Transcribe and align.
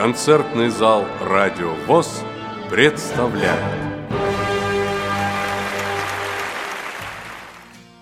Концертный 0.00 0.70
зал 0.70 1.04
«Радио 1.20 1.74
ВОЗ» 1.86 2.22
представляет 2.70 3.60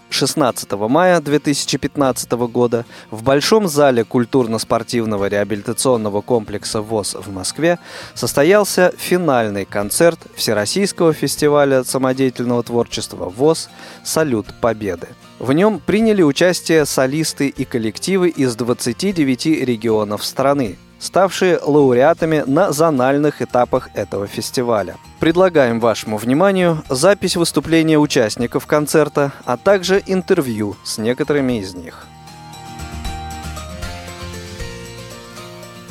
16 0.08 0.70
мая 0.74 1.20
2015 1.20 2.30
года 2.52 2.86
в 3.10 3.24
Большом 3.24 3.66
зале 3.66 4.04
культурно-спортивного 4.04 5.26
реабилитационного 5.26 6.20
комплекса 6.20 6.82
ВОЗ 6.82 7.16
в 7.16 7.32
Москве 7.32 7.80
состоялся 8.14 8.94
финальный 8.96 9.64
концерт 9.64 10.20
Всероссийского 10.36 11.12
фестиваля 11.12 11.82
самодеятельного 11.82 12.62
творчества 12.62 13.28
ВОЗ 13.28 13.70
«Салют 14.04 14.46
Победы». 14.60 15.08
В 15.40 15.52
нем 15.52 15.80
приняли 15.84 16.22
участие 16.22 16.86
солисты 16.86 17.48
и 17.48 17.64
коллективы 17.64 18.28
из 18.28 18.54
29 18.54 19.46
регионов 19.46 20.24
страны, 20.24 20.78
ставшие 20.98 21.58
лауреатами 21.58 22.42
на 22.46 22.72
зональных 22.72 23.42
этапах 23.42 23.90
этого 23.94 24.26
фестиваля. 24.26 24.96
Предлагаем 25.20 25.80
вашему 25.80 26.16
вниманию 26.16 26.82
запись 26.88 27.36
выступления 27.36 27.98
участников 27.98 28.66
концерта, 28.66 29.32
а 29.44 29.56
также 29.56 30.02
интервью 30.06 30.76
с 30.84 30.98
некоторыми 30.98 31.60
из 31.60 31.74
них. 31.74 32.06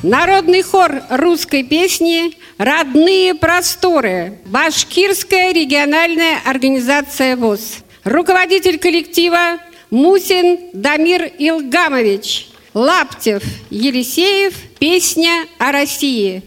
Народный 0.03 0.61
хор 0.61 1.01
русской 1.09 1.63
песни 1.63 2.37
«Родные 2.59 3.33
просторы». 3.33 4.39
Башкирская 4.45 5.51
региональная 5.53 6.37
организация 6.45 7.35
ВОЗ. 7.35 7.79
Руководитель 8.03 8.77
коллектива 8.77 9.57
Мусин 9.89 10.69
Дамир 10.73 11.23
Илгамович. 11.39 12.49
Лаптев 12.77 13.41
Елисеев 13.71 14.53
«Песня 14.77 15.47
о 15.57 15.71
России». 15.71 16.43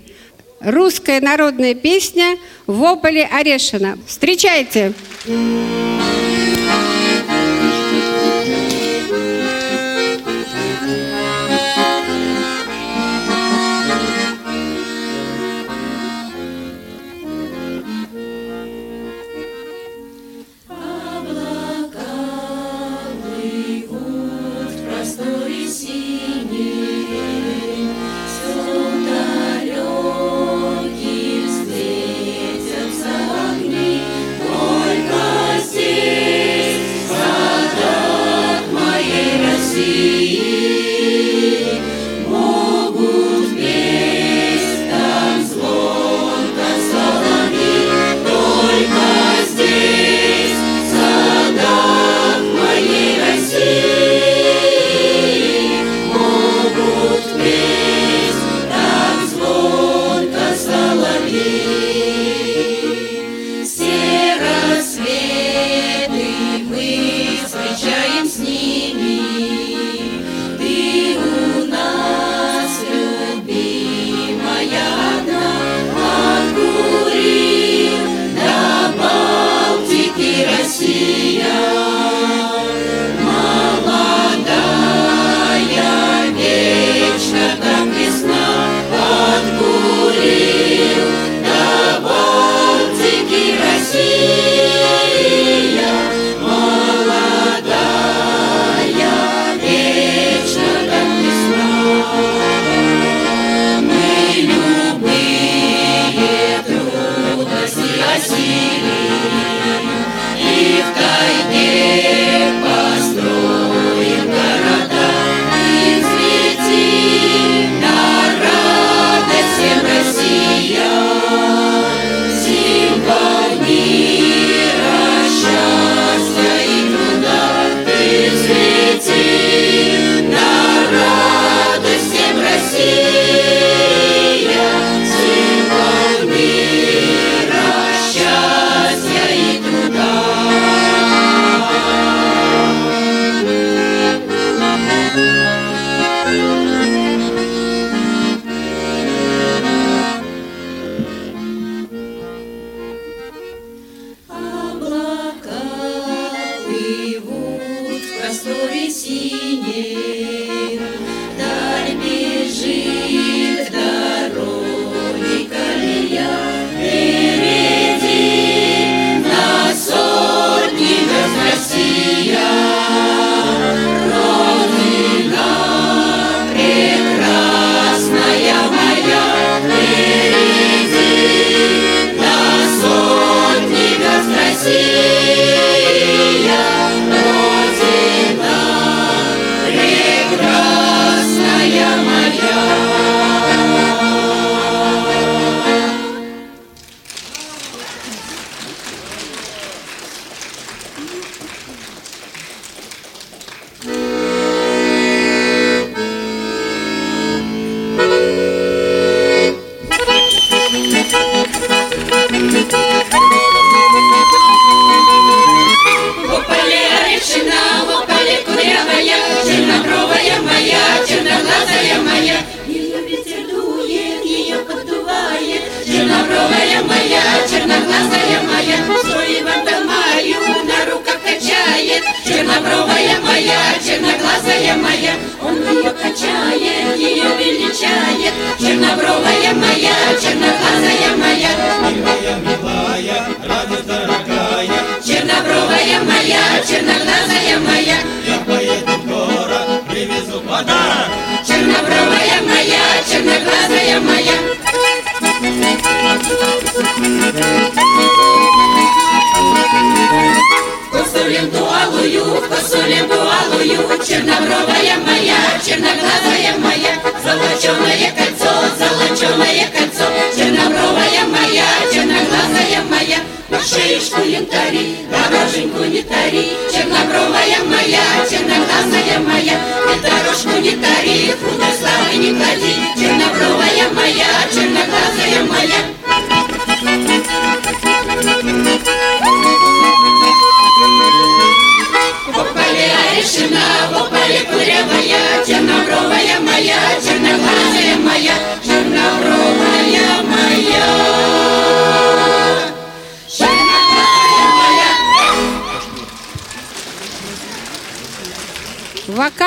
Русская 0.60 1.20
народная 1.20 1.74
песня 1.74 2.36
«Вополе 2.68 3.24
Орешина». 3.26 3.98
Встречайте! 4.06 4.92
Встречайте! 5.26 5.89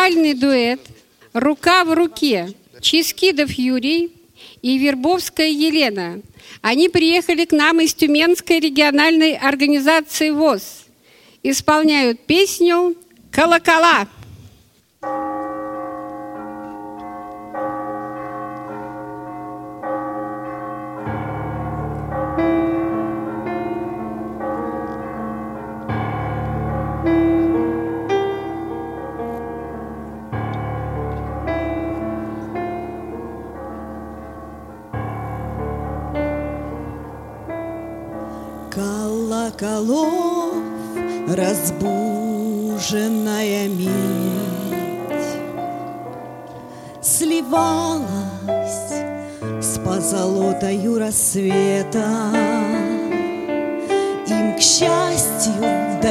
Вокальный 0.03 0.33
дуэт 0.33 0.81
«Рука 1.31 1.85
в 1.85 1.93
руке» 1.93 2.49
Чискидов 2.81 3.53
Юрий 3.53 4.11
и 4.61 4.77
Вербовская 4.77 5.47
Елена. 5.47 6.21
Они 6.61 6.89
приехали 6.89 7.45
к 7.45 7.53
нам 7.53 7.79
из 7.79 7.93
Тюменской 7.93 8.59
региональной 8.59 9.37
организации 9.37 10.31
ВОЗ. 10.31 10.87
Исполняют 11.41 12.19
песню 12.19 12.97
«Колокола». 13.31 14.09
Колоколов 14.99 15.32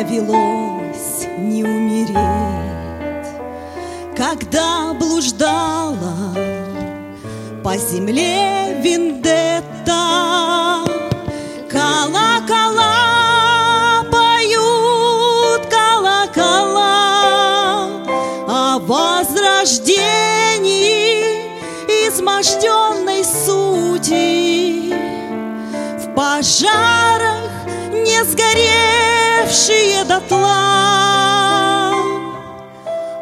довелось 0.02 1.26
не 1.38 1.64
умереть 1.64 2.16
Когда 4.16 4.93
блуждала 4.94 6.34
по 7.62 7.76
земле 7.76 8.81
Вендетта. 8.82 10.82
Колокола 11.70 12.94
поют 14.10 15.66
колокола 15.70 17.04
О 18.49 18.81
возрождении 18.81 20.02
изможденной 22.08 23.22
сути. 23.25 24.93
В 26.00 26.14
пожарах 26.14 27.50
не 27.93 28.25
сгоревшие 29.43 30.05
дотла 30.05 31.91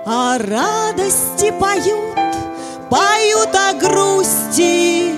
О 0.07 0.39
радости 0.39 1.53
поют, 1.59 2.15
поют 2.91 3.55
о 3.55 3.73
грусти 3.75 5.15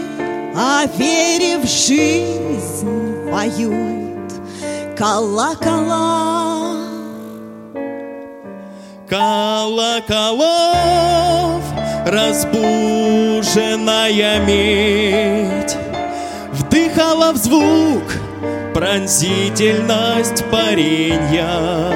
О 0.54 0.87
вере 0.96 1.58
в 1.58 1.66
жизнь 1.66 3.28
поют 3.31 4.32
колокола. 4.96 6.76
Колоколов 9.08 10.52
разбуженная 12.06 14.40
медь 14.40 15.76
Вдыхала 16.52 17.32
в 17.32 17.37
звук 17.37 18.21
пронзительность 18.72 20.44
паренья. 20.50 21.92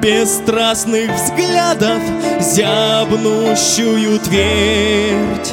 Бесстрастных 0.00 1.10
взглядов 1.12 2.00
зябнущую 2.40 4.18
твердь 4.20 5.52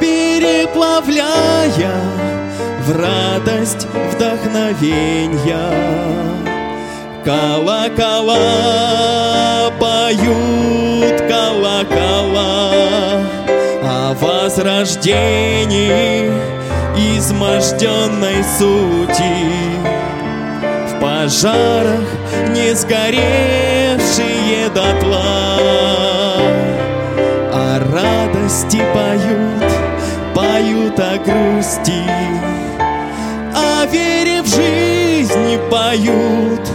Переплавляя 0.00 1.94
в 2.84 2.96
радость 2.96 3.86
вдохновенья. 4.12 5.70
Колокола 7.24 8.40
поют 9.78 11.20
колокола 11.28 12.72
О 13.84 14.14
возрождении 14.20 16.59
изможденной 17.00 18.44
сути. 18.58 19.34
В 20.88 21.00
пожарах 21.00 22.08
не 22.48 22.74
сгоревшие 22.74 24.68
дотла. 24.74 25.58
О 27.52 27.78
радости 27.92 28.82
поют, 28.94 29.72
поют 30.34 30.98
о 31.00 31.18
грусти. 31.18 32.04
О 33.54 33.86
вере 33.86 34.42
в 34.42 34.46
жизнь 34.46 35.58
поют 35.70 36.68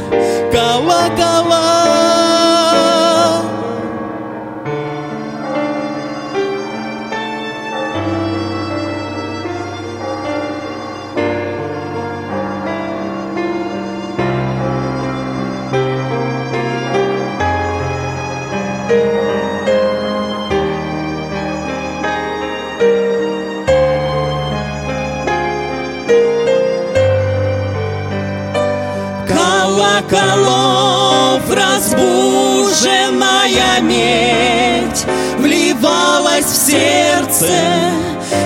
Вливалась 36.36 36.46
в 36.46 36.56
сердце, 36.56 37.48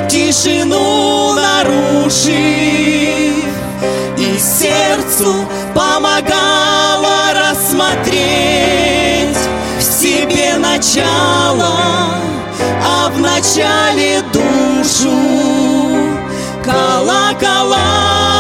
тишину 0.08 1.34
нарушив 1.34 2.34
И 4.18 4.38
сердцу 4.38 5.34
помогала 5.74 7.34
рассмотреть 7.34 8.18
В 9.80 9.82
себе 9.82 10.58
начало, 10.58 11.78
а 12.86 13.10
в 13.10 13.20
начале 13.20 14.22
душу 14.34 15.10
Колокола 16.64 18.39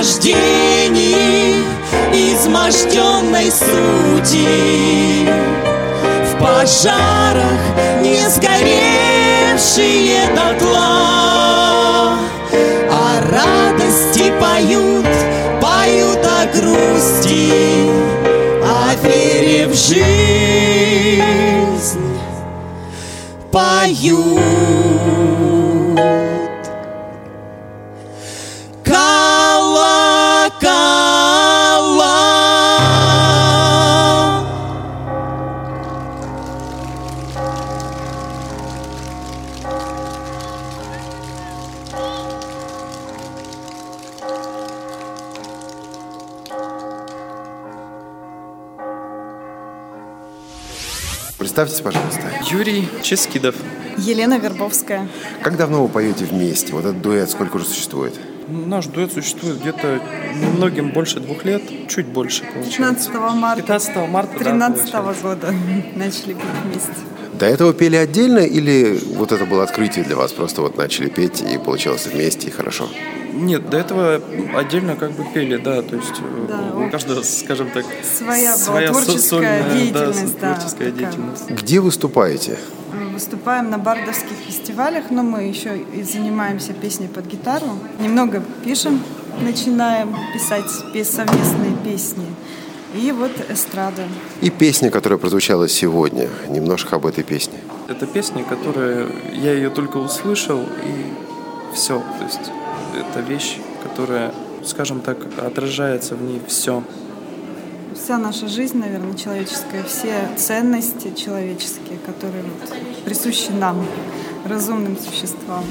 возрождении 0.00 1.56
изможденной 2.12 3.50
сути 3.50 5.28
В 6.24 6.38
пожарах 6.38 7.60
не 8.00 8.28
сгоревшие 8.30 10.22
дотла 10.34 12.16
О 12.90 13.20
радости 13.30 14.32
поют, 14.40 15.06
поют 15.60 16.24
о 16.24 16.46
грусти, 16.46 17.52
о 18.64 18.94
вере 19.02 19.66
в 19.66 19.74
жизнь 19.74 21.20
поют. 23.52 24.40
Колокола. 30.60 32.20
Представьтесь, 51.38 51.80
пожалуйста. 51.80 52.20
Юрий 52.50 52.88
Ческидов. 53.02 53.54
Елена 53.96 54.38
Вербовская. 54.38 55.08
Как 55.42 55.56
давно 55.56 55.82
вы 55.82 55.88
поете 55.88 56.24
вместе? 56.24 56.72
Вот 56.72 56.84
этот 56.84 57.02
дуэт 57.02 57.30
сколько 57.30 57.56
уже 57.56 57.64
существует? 57.66 58.18
Наш 58.48 58.86
дуэт 58.86 59.12
существует 59.12 59.60
где-то 59.60 60.00
многим 60.56 60.90
больше 60.90 61.20
двух 61.20 61.44
лет, 61.44 61.62
чуть 61.88 62.06
больше 62.06 62.42
получается. 62.44 63.10
15 63.10 63.14
марта 63.34 63.62
15 63.62 63.96
марта, 64.08 64.32
да, 64.32 64.44
13 64.44 64.92
получается. 64.92 65.22
года 65.22 65.54
начали 65.96 66.32
петь 66.34 66.44
вместе. 66.64 66.90
До 67.38 67.46
этого 67.46 67.72
пели 67.72 67.96
отдельно 67.96 68.40
или 68.40 69.00
вот 69.16 69.32
это 69.32 69.46
было 69.46 69.62
открытие 69.62 70.04
для 70.04 70.16
вас? 70.16 70.32
Просто 70.32 70.62
вот 70.62 70.76
начали 70.76 71.08
петь 71.08 71.40
и 71.42 71.56
получилось 71.58 72.06
вместе 72.06 72.48
и 72.48 72.50
хорошо? 72.50 72.88
Нет, 73.32 73.70
до 73.70 73.78
этого 73.78 74.20
отдельно 74.56 74.96
как 74.96 75.12
бы 75.12 75.24
пели, 75.32 75.56
да, 75.56 75.80
то 75.82 75.96
есть 75.96 76.10
э, 76.18 76.46
Да, 76.48 76.76
у 76.76 76.90
каждого, 76.90 77.22
скажем 77.22 77.70
так, 77.70 77.86
Своя 78.02 78.56
со- 78.56 78.72
творческая 78.72 79.18
сольная, 79.20 79.70
деятельность, 79.72 80.38
да, 80.40 80.48
да, 80.48 80.54
творческая 80.56 80.90
такая. 80.90 80.92
деятельность. 81.12 81.50
Где 81.50 81.80
выступаете? 81.80 82.58
Выступаем 83.20 83.68
на 83.68 83.76
бардовских 83.76 84.38
фестивалях, 84.46 85.10
но 85.10 85.22
мы 85.22 85.42
еще 85.42 85.76
и 85.76 86.02
занимаемся 86.02 86.72
песней 86.72 87.06
под 87.06 87.26
гитару. 87.26 87.66
Немного 87.98 88.42
пишем, 88.64 89.02
начинаем 89.42 90.16
писать 90.32 90.70
совместные 91.06 91.76
песни. 91.84 92.24
И 92.94 93.12
вот 93.12 93.30
эстрада. 93.50 94.04
И 94.40 94.48
песня, 94.48 94.90
которая 94.90 95.18
прозвучала 95.18 95.68
сегодня. 95.68 96.30
Немножко 96.48 96.96
об 96.96 97.04
этой 97.04 97.22
песне. 97.22 97.58
Это 97.88 98.06
песня, 98.06 98.42
которая 98.42 99.08
я 99.34 99.52
ее 99.52 99.68
только 99.68 99.98
услышал 99.98 100.62
и 100.62 101.74
все, 101.74 102.02
то 102.18 102.24
есть 102.24 102.50
это 102.94 103.20
вещь, 103.20 103.58
которая, 103.82 104.32
скажем 104.64 105.02
так, 105.02 105.18
отражается 105.36 106.14
в 106.14 106.22
ней 106.22 106.40
все. 106.48 106.82
Вся 108.02 108.16
наша 108.16 108.48
жизнь, 108.48 108.78
наверное, 108.78 109.14
человеческая, 109.14 109.84
все 109.84 110.26
ценности 110.36 111.14
человеческие, 111.14 111.98
которые 112.06 112.42
вот 112.44 113.04
присущи 113.04 113.50
нам, 113.50 113.86
разумным 114.46 114.98
существам. 114.98 115.64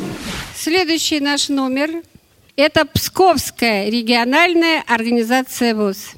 Следующий 0.55 1.19
наш 1.19 1.49
номер– 1.49 1.89
это 2.55 2.85
Псковская 2.85 3.89
региональная 3.89 4.83
организация 4.85 5.73
ВОЗ. 5.73 6.11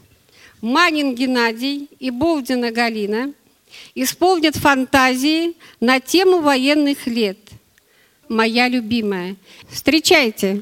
Манин 0.59 1.15
Геннадий 1.15 1.89
и 1.99 2.11
Болдина 2.11 2.71
Галина 2.71 3.33
исполнят 3.95 4.57
фантазии 4.57 5.55
на 5.79 6.01
тему 6.01 6.41
военных 6.41 7.07
лет. 7.07 7.37
Моя 8.27 8.67
любимая. 8.67 9.37
Встречайте! 9.69 10.61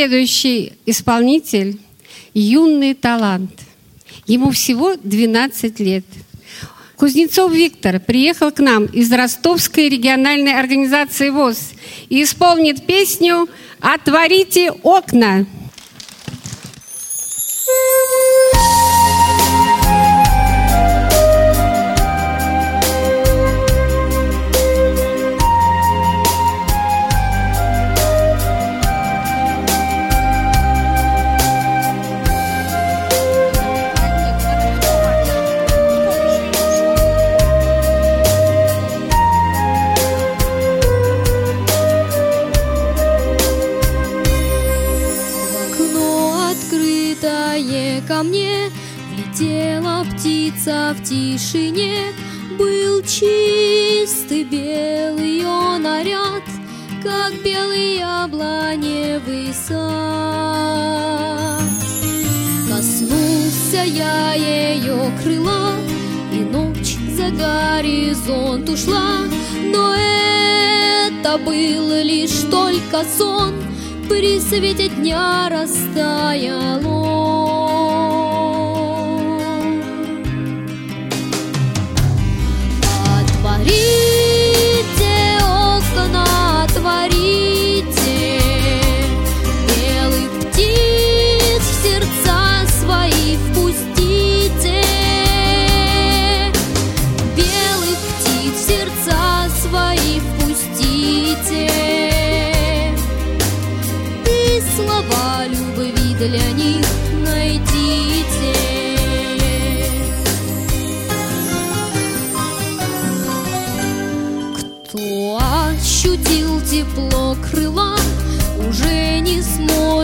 Следующий 0.00 0.72
исполнитель– 0.86 1.78
юный 2.32 2.94
талант. 2.94 3.50
Ему 4.26 4.50
всего 4.50 4.96
12 4.96 5.78
лет. 5.80 6.06
Кузнецов 6.96 7.52
Виктор 7.52 8.00
приехал 8.00 8.50
к 8.50 8.60
нам 8.60 8.86
из 8.86 9.12
Ростовской 9.12 9.90
региональной 9.90 10.58
организации 10.58 11.28
ВОЗ 11.28 11.72
и 12.08 12.22
исполнит 12.22 12.86
песню 12.86 13.46
«Отворите 13.78 14.70
окна». 14.70 15.44
Ушла 68.80 69.24
Но 69.72 69.94
это 69.94 71.38
был 71.38 72.02
лишь 72.02 72.42
только 72.50 73.04
сон. 73.04 73.54
При 74.08 74.40
свете 74.40 74.88
дня 74.88 75.48
растаял 75.50 76.86
он 76.86 77.59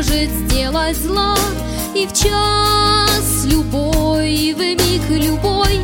сможет 0.07 0.31
сделать 0.31 0.97
зла. 0.97 1.37
И 1.95 2.07
в 2.07 2.12
час 2.12 3.45
любой, 3.45 4.33
и 4.33 4.55
в 4.55 4.59
миг 4.59 5.09
любой 5.09 5.81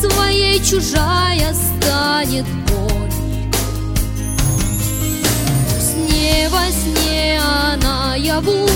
своей 0.00 0.62
чужая 0.62 1.54
станет 1.54 2.44
боль. 2.68 3.10
Пусть 5.68 5.96
не 5.96 6.48
во 6.50 6.70
сне, 6.70 7.40
а 7.42 7.76
наяву 7.76 8.68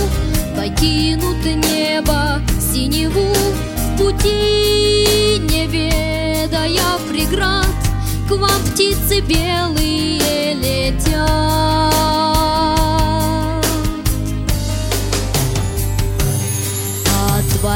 покинут 0.57 1.45
небо 1.45 2.41
синеву 2.59 3.35
в 3.77 3.99
пути, 3.99 5.39
не 5.41 5.67
ведая 5.67 6.99
преград, 7.11 7.67
к 8.29 8.33
вам 8.33 8.61
птицы 8.73 9.21
белые 9.21 10.55
летят. 10.55 11.51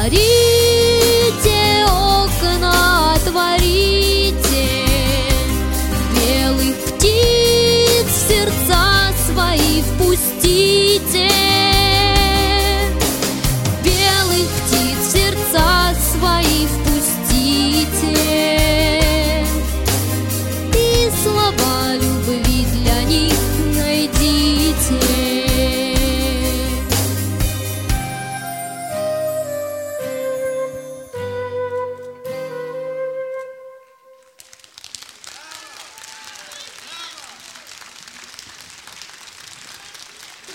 Отворите 0.04 0.53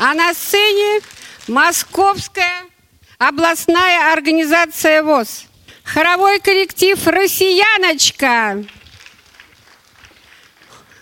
А 0.09 0.15
на 0.15 0.33
сцене 0.33 1.01
Московская 1.47 2.65
областная 3.19 4.11
организация 4.11 5.03
ВОЗ. 5.03 5.45
Хоровой 5.83 6.39
коллектив 6.39 6.97
«Россияночка». 7.05 8.65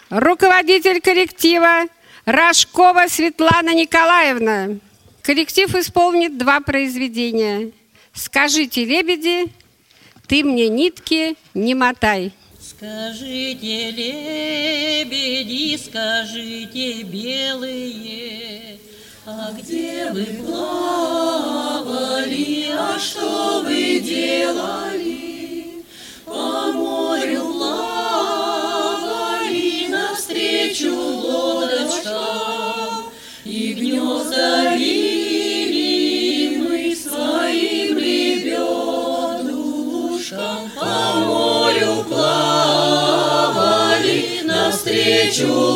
Руководитель 0.10 1.00
коллектива 1.00 1.84
Рожкова 2.26 3.06
Светлана 3.08 3.74
Николаевна. 3.74 4.78
Коллектив 5.22 5.74
исполнит 5.74 6.38
два 6.38 6.60
произведения. 6.60 7.72
«Скажите, 8.12 8.84
лебеди, 8.84 9.54
ты 10.28 10.44
мне 10.44 10.68
нитки 10.68 11.38
не 11.54 11.76
мотай». 11.76 12.34
Скажите, 12.60 13.92
лебеди, 13.92 15.78
скажите, 15.78 17.04
белые, 17.04 18.78
а 19.30 19.52
где 19.52 20.10
вы 20.14 20.24
плавали, 20.46 21.90
а 22.72 22.98
что 22.98 23.62
вы 23.62 24.00
делали? 24.00 25.84
По 26.26 26.72
морю 26.72 27.52
плавали 27.52 28.78
навстречу 29.90 30.96
лодочкам, 30.96 32.12
и 33.44 33.74
гнезда 33.74 34.76
вили 34.76 36.58
мы 36.60 36.96
своим 36.96 37.98
ребенушкам. 37.98 39.12
По 40.74 41.20
морю 41.20 42.06
плавали 42.08 43.38
навстречу 44.46 45.67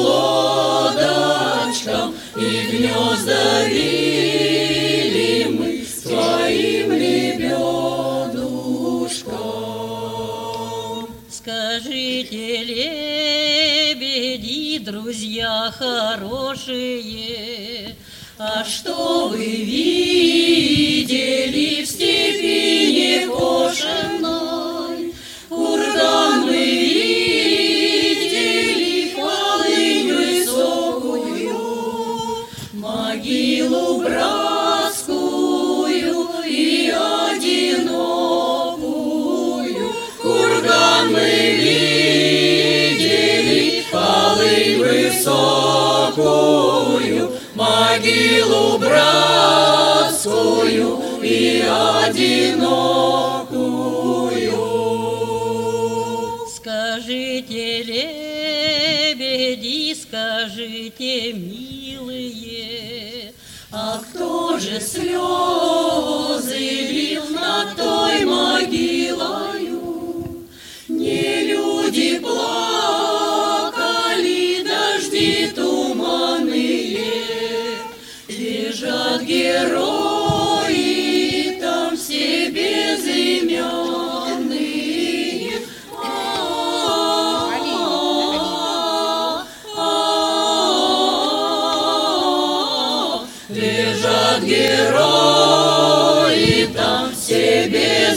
и 52.15 52.55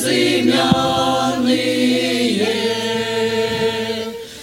безымянные. 0.05 0.85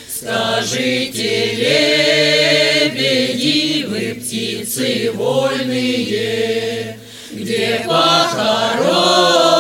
Скажите, 0.09 1.53
лебеди, 2.89 3.85
вы 3.87 4.15
птицы 4.15 5.11
вольные, 5.13 6.97
где 7.31 7.83
похоронены 7.87 9.50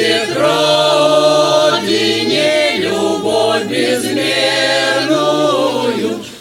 К 0.00 0.34
родине 1.74 2.78
любовь 2.78 3.64
безмерную, 3.64 4.24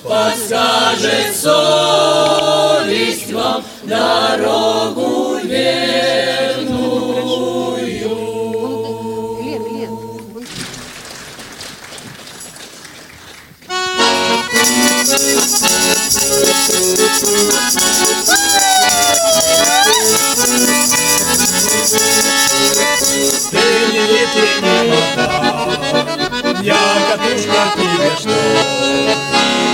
подскажет 0.01 1.35
совесть 1.35 3.31
вам 3.33 3.61
дорогу 3.83 5.39
верную. 5.43 5.89
Лен, 9.43 9.63
Лен, 9.75 9.93
вон 9.97 10.45
Ты 20.39 20.45
не 23.91 24.03
лети, 24.07 24.47
не 24.61 24.77
вода, 24.87 25.27
я 26.61 26.83
катушка 27.11 27.61
тебе 27.75 28.11
что? 28.17 28.37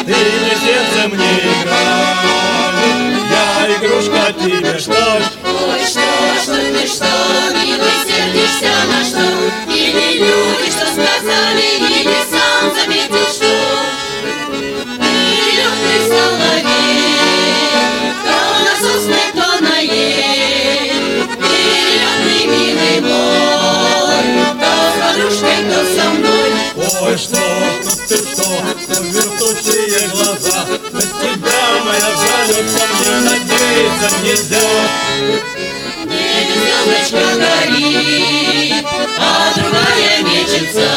Ты 0.08 0.18
на 0.42 0.54
сердце 0.66 1.02
мне 1.14 1.34
играй, 1.54 2.16
я 3.30 3.46
игрушка 3.76 4.24
тебе 4.34 4.74
что? 4.80 5.04
Ой, 5.44 5.82
что, 5.86 6.08
что 6.42 6.56
ты 6.56 6.84
что, 6.88 7.14
милый, 7.64 7.98
сердишься 8.08 8.74
на 8.90 9.00
что? 9.06 9.45
Что, 27.18 27.40
ты 28.10 28.18
что, 28.18 28.44
что 28.44 29.02
вертучие 29.04 30.10
глаза, 30.10 30.66
на 30.92 31.02
тебя 31.02 31.64
моя 31.86 32.12
жалюся, 32.14 32.84
мне 32.92 33.16
надеяться 33.22 34.10
нельзя. 34.22 34.68
Звездочка 36.52 37.26
горит, 37.40 38.86
а 39.18 39.54
другая 39.56 40.24
мечется. 40.24 40.90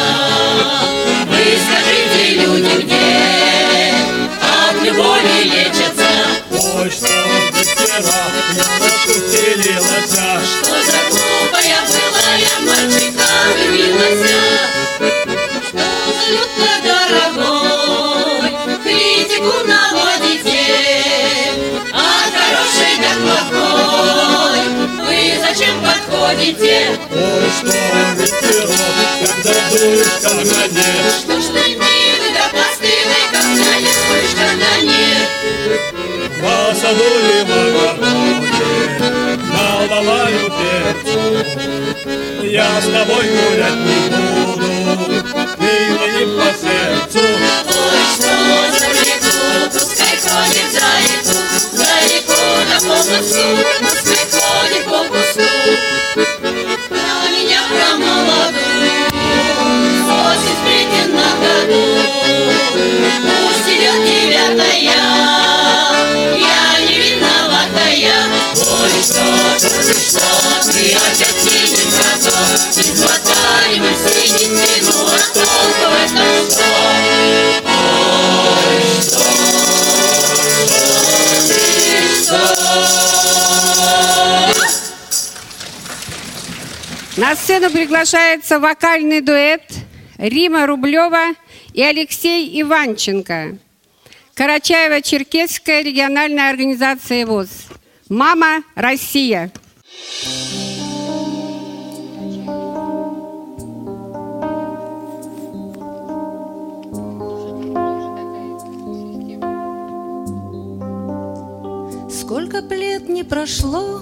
Подходите? 27.29 27.37
Ой, 27.37 27.49
что 27.49 27.73
ветерок, 28.17 28.71
когда 29.31 29.53
дуешь, 29.69 30.21
нет. 30.71 31.13
Что 31.19 31.35
ж 31.39 31.45
ты 31.45 31.63
милый 31.75 32.31
да 32.33 32.45
постылый, 32.51 33.25
когда 33.31 33.71
любишь, 33.79 34.35
когда 34.35 34.73
нет? 34.81 35.29
В 36.39 36.75
саду 36.75 37.09
ли 37.25 37.39
в 37.43 37.51
огороде, 37.59 38.73
наливаю 39.53 40.45
перцу. 40.59 41.21
Я 42.43 42.69
с 42.81 42.85
тобой 42.85 43.25
гулять 43.27 43.79
не 43.79 43.99
буду, 44.09 44.48
На 87.15 87.35
сцену 87.35 87.69
приглашается 87.69 88.59
вокальный 88.59 89.21
дуэт 89.21 89.63
Рима 90.17 90.65
Рублева 90.65 91.35
и 91.73 91.81
Алексей 91.81 92.61
Иванченко. 92.61 93.57
Карачаево-Черкесская 94.35 95.83
региональная 95.83 96.49
организация 96.49 97.25
ВОЗ. 97.25 97.68
«Мама 98.09 98.63
Россия». 98.75 99.51
Сколько 112.09 112.59
лет 112.75 113.07
не 113.09 113.23
прошло, 113.23 114.01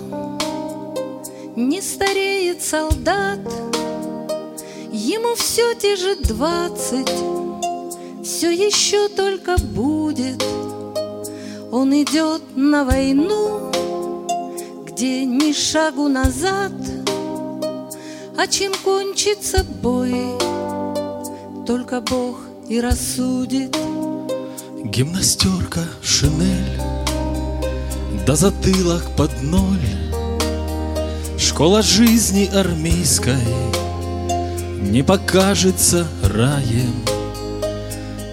не 1.55 1.81
стареет 1.81 2.61
солдат, 2.61 3.39
Ему 4.91 5.35
все 5.35 5.73
те 5.75 5.95
же 5.95 6.15
двадцать, 6.15 7.11
все 8.23 8.51
еще 8.51 9.09
только 9.09 9.57
будет. 9.57 10.43
Он 11.71 11.93
идет 11.93 12.41
на 12.55 12.83
войну, 12.83 13.66
где 14.97 15.25
ни 15.25 15.53
шагу 15.53 16.07
назад, 16.07 16.71
А 18.35 18.47
чем 18.47 18.71
кончится 18.83 19.63
бой, 19.63 20.11
только 21.67 22.01
Бог 22.01 22.39
и 22.67 22.81
рассудит. 22.81 23.77
Гимнастерка, 24.83 25.81
шинель, 26.01 26.81
да 28.25 28.35
затылок 28.35 29.03
под 29.15 29.43
ноль. 29.43 29.87
Школа 31.37 31.83
жизни 31.83 32.49
армейской 32.51 33.35
не 34.81 35.03
покажется 35.03 36.07
раем. 36.23 37.05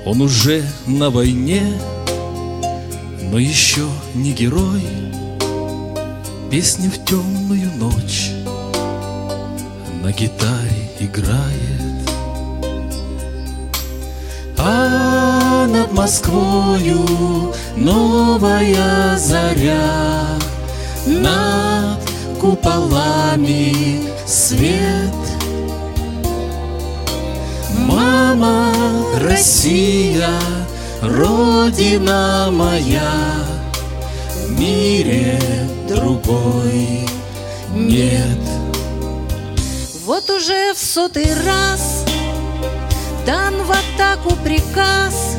Он 0.07 0.23
уже 0.23 0.65
на 0.87 1.11
войне, 1.11 1.79
но 3.21 3.39
еще 3.39 3.87
не 4.15 4.33
герой. 4.33 5.14
Песни 6.55 6.87
в 6.87 7.05
темную 7.05 7.69
ночь 7.79 8.31
на 10.05 10.13
гитаре 10.13 10.89
играет. 11.01 12.09
А 14.57 15.67
над 15.67 15.93
Москвою 15.93 17.53
новая 17.75 19.19
заря, 19.19 20.39
над 21.05 21.99
куполами 22.41 24.09
свет. 24.25 25.11
Мама, 27.77 28.73
Россия, 29.21 30.31
Родина 31.03 32.49
моя, 32.53 33.11
В 34.47 34.57
мире 34.57 35.64
другой 35.87 37.07
нет. 37.75 38.39
Вот 40.05 40.29
уже 40.31 40.75
в 40.75 40.79
сотый 40.79 41.33
раз 41.45 42.05
дан 43.27 43.55
в 43.63 43.71
атаку 43.71 44.37
приказ, 44.43 45.37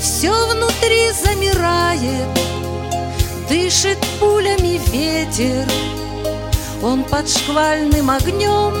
Все 0.00 0.30
внутри 0.30 1.10
замирает, 1.10 2.28
дышит 3.48 3.98
пулями 4.20 4.80
ветер, 4.90 5.66
Он 6.82 7.04
под 7.04 7.28
шквальным 7.28 8.10
огнем 8.10 8.74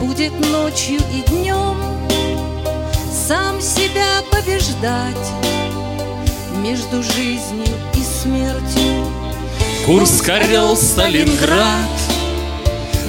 будет 0.00 0.32
ночью 0.50 1.00
и 1.12 1.30
днем 1.30 1.76
Сам 3.28 3.60
себя 3.60 4.22
побеждать 4.30 5.32
между 6.60 7.02
жизнью 7.02 7.66
и 7.94 8.02
смертью. 8.02 8.99
Курск, 9.90 10.28
Орел, 10.28 10.76
Сталинград, 10.76 11.90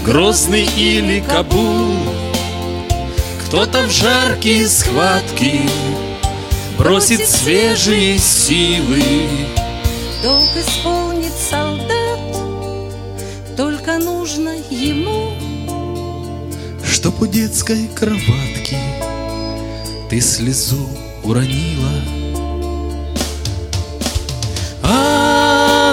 Грозный 0.03 0.65
или 0.65 1.19
Кабул, 1.19 1.93
Кто-то 3.45 3.83
в 3.83 3.91
жаркие 3.91 4.67
схватки 4.67 5.59
Бросит 6.79 7.29
свежие 7.29 8.17
силы. 8.17 9.03
Долг 10.23 10.49
исполнит 10.57 11.33
солдат, 11.33 12.19
только 13.55 13.99
нужно 13.99 14.55
ему 14.71 15.33
Чтоб 16.83 17.21
у 17.21 17.27
детской 17.27 17.87
кроватки 17.89 18.79
Ты 20.09 20.19
слезу 20.19 20.89
уронила. 21.23 22.20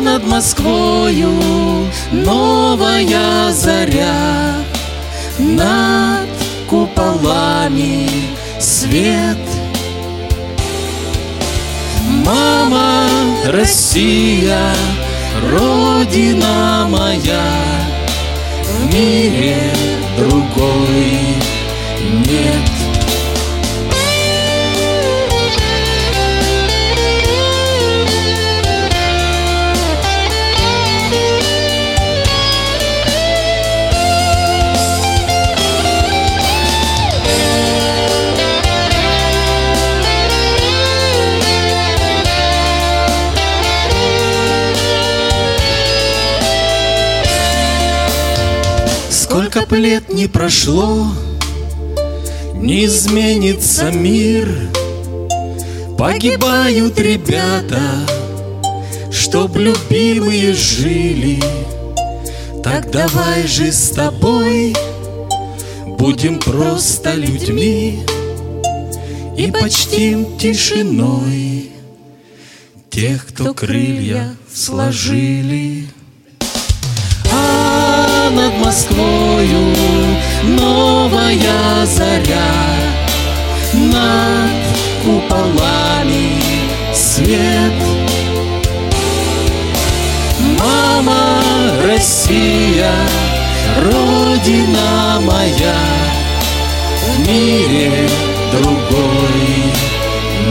Над 0.01 0.25
Москвою 0.25 1.33
новая 2.13 3.53
заря, 3.53 4.55
Над 5.39 6.29
куполами 6.69 8.09
свет. 8.61 9.37
Мама, 12.25 13.09
Россия, 13.47 14.73
Родина 15.51 16.87
моя, 16.89 17.51
В 18.63 18.95
мире 18.95 19.73
другой 20.17 21.35
нет. 22.25 22.78
Б 49.67 49.77
лет 49.77 50.13
не 50.13 50.27
прошло, 50.27 51.07
не 52.55 52.87
изменится 52.87 53.91
мир. 53.91 54.49
Погибают 55.97 56.99
ребята, 57.01 57.81
чтоб 59.11 59.57
любимые 59.57 60.55
жили. 60.55 61.43
Так 62.63 62.91
давай 62.91 63.47
же 63.47 63.73
с 63.73 63.91
тобой 63.91 64.77
будем 65.99 66.39
просто 66.39 67.15
людьми 67.15 68.05
и 69.37 69.51
почтим 69.51 70.39
тишиной 70.39 71.71
тех, 72.91 73.27
кто 73.27 73.55
крылья 73.55 74.35
сложили. 74.53 75.87
Москвою 78.69 79.75
новая 80.43 81.87
заря, 81.87 82.53
над 83.73 84.63
куполами 85.03 86.43
свет. 86.93 87.73
Мама, 90.61 91.41
Россия, 91.83 92.93
Родина 93.79 95.19
моя, 95.23 95.81
в 97.07 97.27
мире 97.27 98.07
другой 98.53 99.73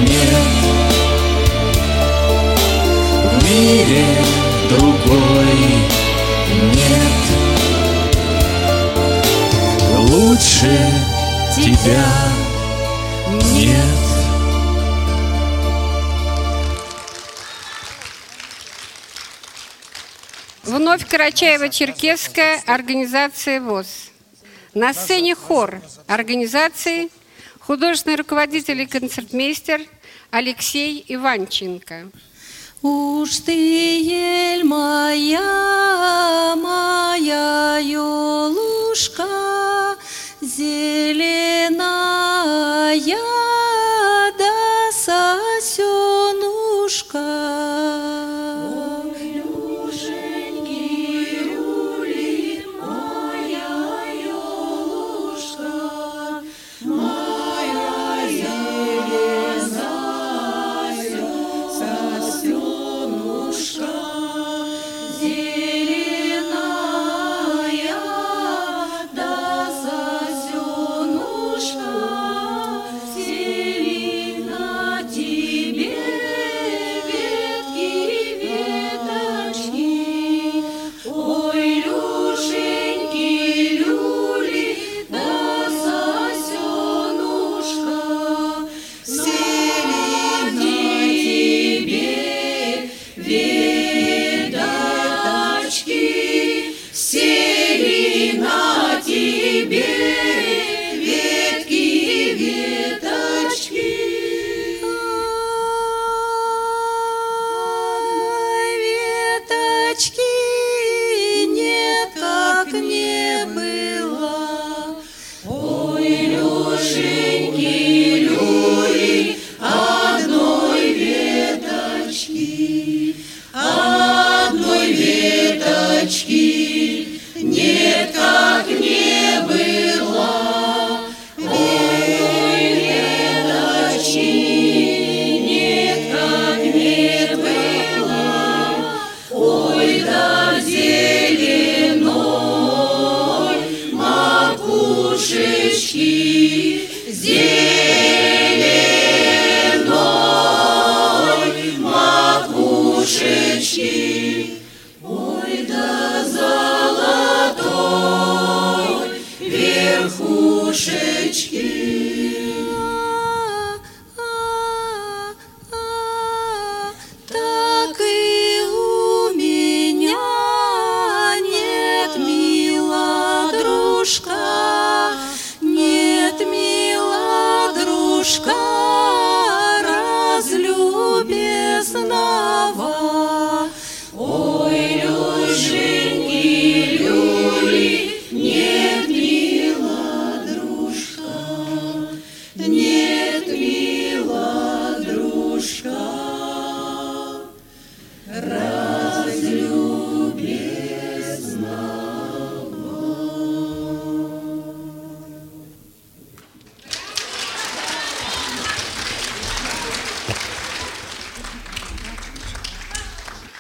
нет. 0.01 0.47
В 3.31 3.43
мире 3.47 4.26
Лучше 10.37 10.77
тебя 11.55 12.05
нет. 13.55 13.73
Вновь 20.63 21.05
Карачаево-Черкесская 21.07 22.59
организация 22.67 23.59
ВОЗ. 23.59 24.11
На 24.75 24.93
сцене 24.93 25.33
хор 25.33 25.81
организации 26.05 27.09
художественный 27.59 28.17
руководитель 28.17 28.81
и 28.81 28.85
концертмейстер 28.85 29.81
Алексей 30.29 31.03
Иванченко. 31.07 32.11
Уж 32.83 33.37
ты, 33.39 33.53
ель 33.53 34.63
моя, 34.63 36.53
моя 36.55 37.79
елушка. 37.79 39.25
Зеленая 40.39 41.97
да 44.37 44.91
сосенушка, 44.91 45.97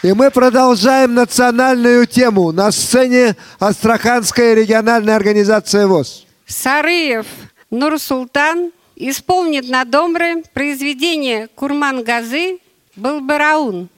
И 0.07 0.13
мы 0.13 0.31
продолжаем 0.31 1.15
национальную 1.15 2.07
тему. 2.07 2.53
На 2.53 2.71
сцене 2.71 3.35
Астраханская 3.59 4.53
региональная 4.53 5.17
организация 5.17 5.85
ВОЗ. 5.85 6.25
Сарыев 6.45 7.25
Нурсултан 7.71 8.71
исполнит 8.95 9.67
на 9.67 9.83
домре 9.83 10.43
произведение 10.53 11.49
Курман-Газы 11.55 12.59
«Балбараун». 12.95 13.89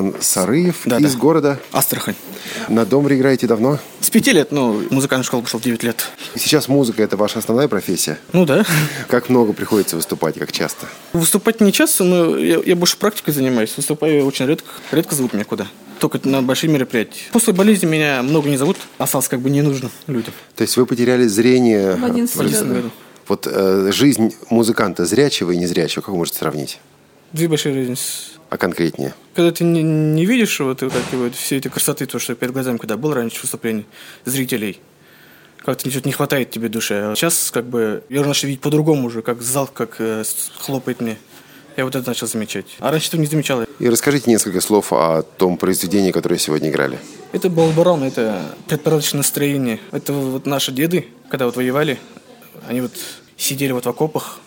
Нурсултан 0.00 0.14
Сарыев 0.20 0.76
Да, 0.86 0.98
из 0.98 1.12
да. 1.14 1.18
города. 1.18 1.58
Астрахань. 1.72 2.14
На 2.68 2.84
домре 2.84 3.16
играете 3.16 3.46
давно? 3.46 3.78
С 4.00 4.10
пяти 4.10 4.32
лет, 4.32 4.52
ну, 4.52 4.72
в 4.72 4.90
музыкальную 4.90 5.24
школу 5.24 5.42
пошел 5.42 5.60
9 5.60 5.82
лет. 5.82 6.04
Сейчас 6.34 6.68
музыка– 6.68 7.02
это 7.04 7.16
ваша 7.16 7.38
основная 7.38 7.68
профессия? 7.68 8.18
Ну 8.32 8.44
да. 8.44 8.64
Как 9.08 9.28
много 9.28 9.52
приходится 9.52 9.96
выступать, 9.96 10.38
как 10.38 10.52
часто? 10.52 10.86
Выступать 11.12 11.60
не 11.60 11.72
часто, 11.72 12.04
но 12.04 12.36
я, 12.36 12.60
я 12.64 12.76
больше 12.76 12.96
практикой 12.96 13.32
занимаюсь. 13.32 13.72
Выступаю 13.76 14.24
очень 14.26 14.46
редко. 14.46 14.68
Редко 14.90 15.14
зовут 15.14 15.32
меня 15.32 15.44
куда. 15.44 15.66
Только 16.00 16.20
на 16.28 16.42
большие 16.42 16.70
мероприятия. 16.70 17.22
После 17.32 17.52
болезни 17.52 17.86
меня 17.86 18.22
много 18.22 18.48
не 18.48 18.56
зовут. 18.56 18.76
Осталось 18.98 19.28
как 19.28 19.40
бы 19.40 19.48
не 19.48 19.62
нужно 19.62 19.90
людям. 20.06 20.34
То 20.56 20.62
есть 20.62 20.76
вы 20.76 20.86
потеряли 20.86 21.26
зрение? 21.26 21.94
В 21.96 22.04
11 22.04 22.34
в 22.36 22.42
лет, 22.42 22.50
лице. 22.50 22.64
да. 22.64 22.80
Вот 23.26 23.46
э, 23.50 23.90
жизнь 23.92 24.34
музыканта 24.50 25.06
зрячего 25.06 25.52
и 25.52 25.56
незрячего, 25.56 26.02
как 26.02 26.10
вы 26.10 26.16
можете 26.16 26.38
сравнить? 26.38 26.78
Две 27.34 27.48
большие 27.48 27.74
разницы. 27.74 28.02
А 28.48 28.56
конкретнее? 28.56 29.12
Когда 29.34 29.50
ты 29.50 29.64
не, 29.64 29.82
не 29.82 30.24
видишь 30.24 30.60
вот, 30.60 30.82
вот, 30.82 30.92
такие 30.92 31.20
вот 31.20 31.34
все 31.34 31.56
эти 31.56 31.66
красоты, 31.66 32.06
то, 32.06 32.20
что 32.20 32.36
перед 32.36 32.52
глазами, 32.52 32.76
когда 32.76 32.96
был 32.96 33.12
раньше 33.12 33.40
выступление 33.42 33.86
зрителей, 34.24 34.78
как-то 35.58 35.88
не 35.88 36.12
хватает 36.12 36.52
тебе 36.52 36.68
души. 36.68 36.94
А 36.94 37.16
сейчас 37.16 37.50
как 37.50 37.64
бы 37.64 38.04
я 38.08 38.20
уже 38.20 38.28
начал 38.28 38.46
видеть 38.46 38.60
по-другому 38.60 39.08
уже, 39.08 39.20
как 39.20 39.42
зал, 39.42 39.66
как 39.66 39.96
э, 39.98 40.22
хлопает 40.58 41.00
мне. 41.00 41.16
Я 41.76 41.84
вот 41.84 41.96
это 41.96 42.06
начал 42.06 42.28
замечать. 42.28 42.66
А 42.78 42.92
раньше 42.92 43.08
этого 43.08 43.20
не 43.20 43.26
замечал. 43.26 43.64
И 43.80 43.88
расскажите 43.88 44.30
несколько 44.30 44.60
слов 44.60 44.92
о 44.92 45.22
том 45.22 45.56
произведении, 45.56 46.12
которое 46.12 46.38
сегодня 46.38 46.70
играли. 46.70 47.00
Это 47.32 47.50
Балбарон, 47.50 48.04
это 48.04 48.42
предпорядочное 48.68 49.18
настроение. 49.18 49.80
Это 49.90 50.12
вот 50.12 50.46
наши 50.46 50.70
деды, 50.70 51.08
когда 51.28 51.46
вот 51.46 51.56
воевали, 51.56 51.98
они 52.68 52.80
вот 52.82 52.92
сидели 53.36 53.72
вот 53.72 53.86
в 53.86 53.88
окопах, 53.88 54.38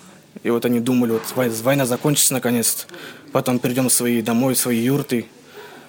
и 0.43 0.49
вот 0.49 0.65
они 0.65 0.79
думали, 0.79 1.11
вот 1.11 1.23
вой- 1.35 1.49
война 1.61 1.85
закончится 1.85 2.33
наконец-то. 2.33 2.85
Потом 3.31 3.59
перейдем 3.59 3.89
в 3.89 3.93
свои 3.93 4.21
домой, 4.21 4.53
в 4.53 4.57
свои 4.57 4.77
юрты, 4.77 5.27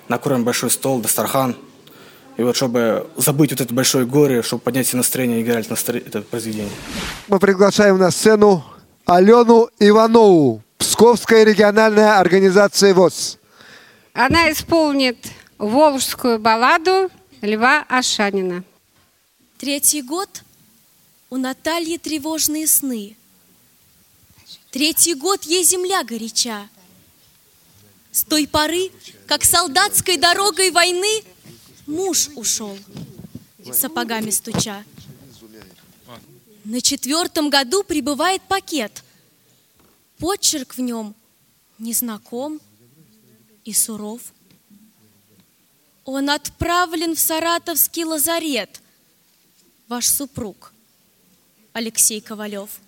накроем 0.08 0.44
большой 0.44 0.70
стол, 0.70 1.00
дастархан. 1.00 1.56
И 2.36 2.42
вот 2.42 2.56
чтобы 2.56 3.08
забыть 3.16 3.50
вот 3.50 3.60
это 3.60 3.74
большое 3.74 4.06
горе, 4.06 4.42
чтобы 4.42 4.62
поднять 4.62 4.86
себе 4.86 4.98
настроение, 4.98 5.42
играли 5.42 5.66
настро... 5.68 5.96
это 5.96 6.22
произведение. 6.22 6.72
Мы 7.26 7.38
приглашаем 7.38 7.98
на 7.98 8.10
сцену 8.10 8.64
Алену 9.06 9.68
Иванову, 9.78 10.62
Псковская 10.78 11.44
региональная 11.44 12.18
организация 12.18 12.94
ВОЗ. 12.94 13.38
Она 14.12 14.52
исполнит 14.52 15.18
волжскую 15.58 16.38
балладу 16.38 17.10
Льва 17.40 17.84
Ашанина. 17.88 18.62
Третий 19.58 20.02
год 20.02 20.42
у 21.30 21.36
Натальи 21.36 21.96
тревожные 21.96 22.66
сны. 22.66 23.16
Третий 24.70 25.14
год 25.14 25.44
ей 25.44 25.64
земля 25.64 26.04
горяча. 26.04 26.68
С 28.12 28.22
той 28.22 28.46
поры, 28.46 28.90
как 29.26 29.44
солдатской 29.44 30.18
дорогой 30.18 30.70
войны 30.70 31.22
муж 31.86 32.28
ушел, 32.34 32.78
сапогами 33.72 34.30
стуча. 34.30 34.84
На 36.64 36.82
четвертом 36.82 37.48
году 37.48 37.82
прибывает 37.82 38.42
пакет. 38.42 39.02
Почерк 40.18 40.76
в 40.76 40.80
нем 40.80 41.14
незнаком 41.78 42.60
и 43.64 43.72
суров. 43.72 44.20
Он 46.04 46.28
отправлен 46.28 47.14
в 47.14 47.20
саратовский 47.20 48.04
лазарет. 48.04 48.82
Ваш 49.88 50.08
супруг 50.08 50.72
Алексей 51.72 52.20
Ковалев. 52.20 52.80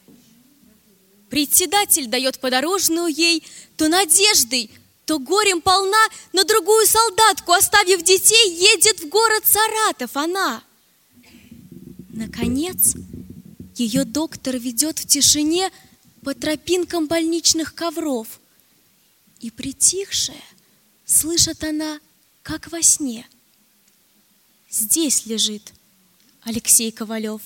Председатель 1.30 2.08
дает 2.08 2.40
подорожную 2.40 3.06
ей 3.06 3.44
то 3.76 3.88
надеждой, 3.88 4.68
то 5.06 5.20
горем 5.20 5.60
полна, 5.62 6.04
на 6.32 6.44
другую 6.44 6.86
солдатку, 6.86 7.52
оставив 7.52 8.02
детей, 8.02 8.52
едет 8.54 9.00
в 9.00 9.08
город 9.08 9.44
Саратов 9.46 10.16
она. 10.16 10.62
Наконец, 12.08 12.96
ее 13.76 14.04
доктор 14.04 14.56
ведет 14.56 14.98
в 14.98 15.06
тишине 15.06 15.70
по 16.24 16.34
тропинкам 16.34 17.06
больничных 17.06 17.74
ковров. 17.74 18.40
И 19.38 19.50
притихшая, 19.50 20.42
слышит 21.06 21.62
она, 21.62 22.00
как 22.42 22.70
во 22.72 22.82
сне. 22.82 23.26
Здесь 24.68 25.26
лежит 25.26 25.72
Алексей 26.42 26.90
Ковалев. 26.90 27.40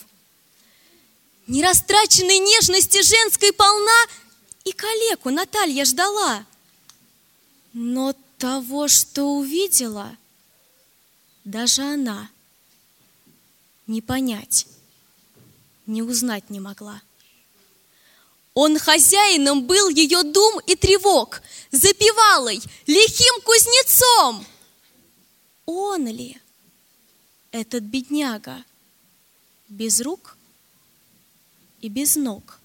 Нерастраченной 1.46 2.38
нежности 2.38 3.02
женской 3.02 3.52
полна, 3.52 4.06
и 4.64 4.72
калеку 4.72 5.30
Наталья 5.30 5.84
ждала. 5.84 6.46
Но 7.74 8.14
того, 8.38 8.88
что 8.88 9.24
увидела, 9.36 10.16
даже 11.44 11.82
она 11.82 12.30
не 13.86 14.00
понять, 14.00 14.66
не 15.86 16.02
узнать 16.02 16.48
не 16.48 16.60
могла. 16.60 17.02
Он 18.54 18.78
хозяином 18.78 19.66
был 19.66 19.88
ее 19.88 20.22
дум 20.22 20.60
и 20.60 20.76
тревог, 20.76 21.42
запевалой, 21.72 22.62
лихим 22.86 23.42
кузнецом. 23.42 24.46
Он 25.66 26.06
ли 26.06 26.40
этот 27.50 27.82
бедняга 27.82 28.64
без 29.68 30.00
рук 30.00 30.33
и 31.84 31.90
без 31.90 32.16
ног, 32.16 32.60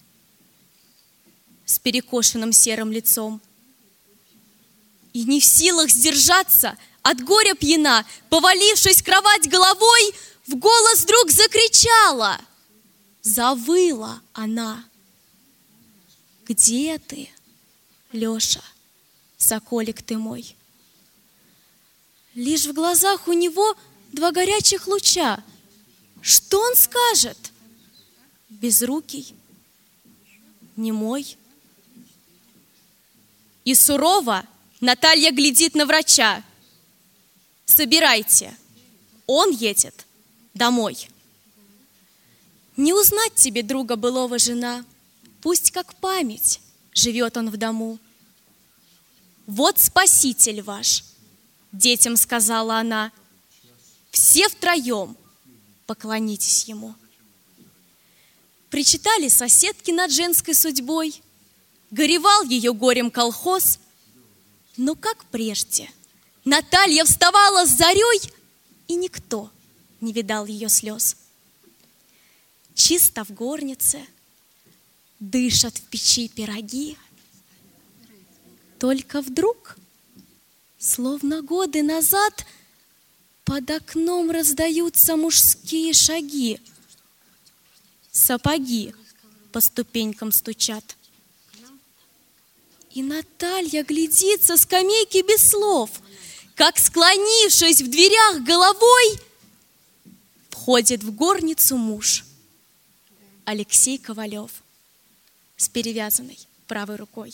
с 1.66 1.78
перекошенным 1.78 2.54
серым 2.54 2.90
лицом? 2.90 3.42
И 5.12 5.26
не 5.26 5.42
в 5.42 5.44
силах 5.44 5.90
сдержаться, 5.90 6.78
от 7.02 7.22
горя 7.26 7.54
пьяна, 7.54 8.06
повалившись 8.30 9.02
кровать 9.02 9.50
головой, 9.50 10.16
в 10.48 10.56
голос 10.56 11.02
вдруг 11.02 11.32
закричала. 11.32 12.40
Завыла 13.22 14.22
она. 14.32 14.86
Где 16.46 16.98
ты, 16.98 17.30
Леша, 18.14 18.64
соколик 19.38 20.02
ты 20.02 20.18
мой? 20.18 20.56
Лишь 22.36 22.68
в 22.68 22.72
глазах 22.72 23.28
у 23.28 23.34
него 23.34 23.76
два 24.14 24.32
горячих 24.32 24.88
луча. 24.88 25.44
Что 26.22 26.62
он 26.62 26.78
скажет? 26.78 27.49
Безрукий, 28.50 29.34
немой. 30.76 31.38
И 33.66 33.76
сурово 33.76 34.46
Наталья 34.82 35.32
глядит 35.32 35.76
на 35.76 35.86
врача. 35.86 36.44
Собирайте, 37.66 38.58
он 39.28 39.52
едет 39.52 40.06
домой. 40.54 41.10
Не 42.76 42.94
узнать 42.94 43.36
тебе 43.36 43.62
друга 43.62 43.96
былого 43.96 44.40
жена, 44.40 44.86
Пусть 45.42 45.72
как 45.72 45.96
память 45.96 46.60
живет 46.94 47.38
он 47.38 47.50
в 47.50 47.58
дому. 47.58 47.98
Вот 49.48 49.80
спаситель 49.80 50.62
ваш, 50.62 51.04
детям 51.72 52.18
сказала 52.18 52.80
она, 52.80 53.12
все 54.12 54.50
втроем 54.50 55.16
поклонитесь 55.86 56.66
ему. 56.66 56.94
Причитали 58.70 59.28
соседки 59.30 59.92
над 59.92 60.12
женской 60.12 60.54
судьбой, 60.54 61.22
горевал 61.92 62.44
ее 62.44 62.74
горем 62.74 63.10
колхоз, 63.10 63.80
но 64.78 64.96
как 64.96 65.26
прежде, 65.26 65.90
Наталья 66.46 67.04
вставала 67.04 67.66
с 67.66 67.78
зарей, 67.78 68.22
и 68.88 68.96
никто 68.96 69.52
не 70.02 70.14
видал 70.14 70.46
ее 70.46 70.70
слез. 70.70 71.18
Чисто 72.74 73.26
в 73.26 73.32
горнице, 73.32 74.06
дышат 75.20 75.78
в 75.78 75.82
печи 75.84 76.30
пироги. 76.30 76.98
Только 78.80 79.22
вдруг, 79.22 79.78
словно 80.78 81.42
годы 81.42 81.84
назад, 81.84 82.46
под 83.44 83.70
окном 83.70 84.32
раздаются 84.32 85.18
мужские 85.18 85.94
шаги. 85.94 86.60
Сапоги 88.12 88.94
по 89.52 89.62
ступенькам 89.62 90.32
стучат. 90.32 90.84
И 92.92 93.04
Наталья 93.04 93.84
глядит 93.84 94.44
со 94.44 94.58
скамейки 94.58 95.22
без 95.22 95.50
слов, 95.50 95.90
как, 96.56 96.78
склонившись 96.80 97.82
в 97.82 97.90
дверях 97.90 98.44
головой, 98.44 99.20
входит 100.50 101.04
в 101.04 101.12
горницу 101.12 101.78
муж 101.78 102.26
Алексей 103.46 103.98
Ковалев 103.98 104.52
с 105.56 105.70
перевязанной 105.70 106.40
правой 106.68 106.96
рукой. 106.96 107.34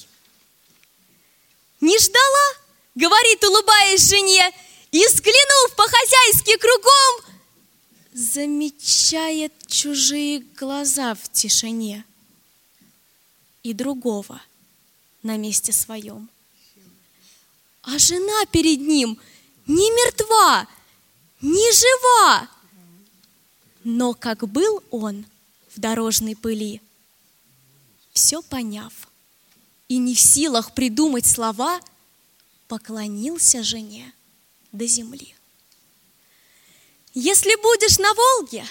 Не 1.82 1.98
ждала, 2.00 2.54
говорит, 2.96 3.44
улыбаясь 3.44 4.10
жене, 4.10 4.52
и, 4.92 5.06
взглянув 5.08 5.76
по-хозяйски 5.76 6.58
кругом, 6.58 7.35
замечает 8.16 9.52
чужие 9.68 10.40
глаза 10.58 11.16
в 11.16 11.30
тишине 11.34 12.06
и 13.62 13.74
другого 13.74 14.42
на 15.22 15.36
месте 15.36 15.74
своем. 15.74 16.30
А 17.82 18.00
жена 18.00 18.46
перед 18.54 18.80
ним 18.80 19.20
не 19.68 19.92
мертва, 19.92 20.66
не 21.42 21.74
жива, 21.74 22.50
но 23.84 24.14
как 24.14 24.48
был 24.48 24.82
он 24.92 25.26
в 25.76 25.82
дорожной 25.82 26.38
пыли, 26.38 26.82
все 28.14 28.42
поняв 28.42 28.94
и 29.90 29.98
не 29.98 30.16
в 30.16 30.22
силах 30.22 30.74
придумать 30.74 31.26
слова, 31.26 31.82
поклонился 32.70 33.62
жене 33.62 34.14
до 34.72 34.88
земли. 34.88 35.35
Если 37.18 37.56
будешь 37.62 37.98
на 37.98 38.14
Волге, 38.14 38.66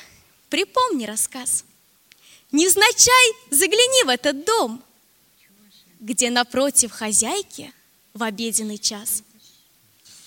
припомни 0.51 1.07
рассказ. 1.07 1.65
Невзначай 2.53 3.33
загляни 3.51 4.05
в 4.05 4.09
этот 4.11 4.45
дом, 4.45 4.83
где 5.99 6.29
напротив 6.29 6.93
хозяйки 6.93 7.73
в 8.13 8.23
обеденный 8.23 8.77
час 8.77 9.23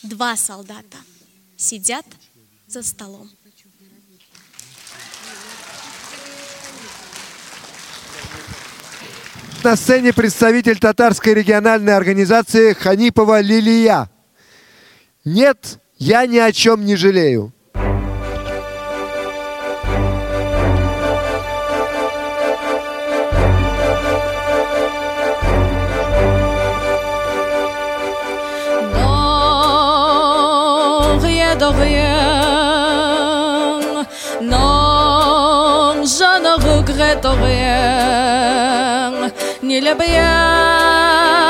два 0.02 0.36
солдата 0.36 0.98
сидят 1.58 2.08
за 2.66 2.82
столом. 2.82 3.30
На 9.64 9.76
сцене 9.76 10.12
представитель 10.12 10.80
татарской 10.80 11.36
региональной 11.36 11.96
организации 11.96 12.74
Ханипова 12.74 13.42
Лилия. 13.42 14.10
Нет, 15.24 15.80
я 16.00 16.26
ни 16.26 16.40
о 16.40 16.52
чем 16.52 16.84
не 16.84 16.96
жалею. 16.96 17.54
Ni 39.62 39.82
le 39.82 39.94
bien 39.96 41.47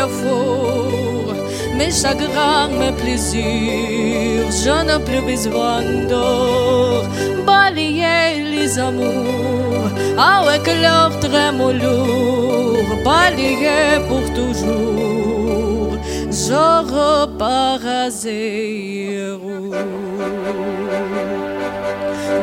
faut. 0.00 1.34
Mes 1.76 1.90
chagrins, 1.90 2.68
mes 2.78 2.92
plaisirs, 2.92 4.50
je 4.64 4.74
n'ai 4.86 5.00
plus 5.04 5.22
besoin 5.22 5.82
d'or. 6.08 7.04
Balayer 7.46 8.42
les 8.54 8.78
amours 8.78 9.88
avec 10.18 10.66
leur 10.80 11.18
tremolo 11.20 11.78
lourd, 11.82 12.90
balayer 13.04 14.00
pour 14.08 14.24
toujours. 14.34 15.96
Je 16.30 16.64
repars 16.96 17.86
à 17.86 18.10
zéro. 18.10 19.50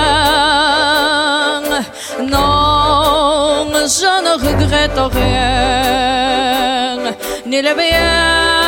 je 3.87 4.05
ne 4.25 4.33
regrette 4.33 4.99
rien, 5.13 6.97
ni 7.45 7.61
le 7.61 7.73
bien. 7.75 8.64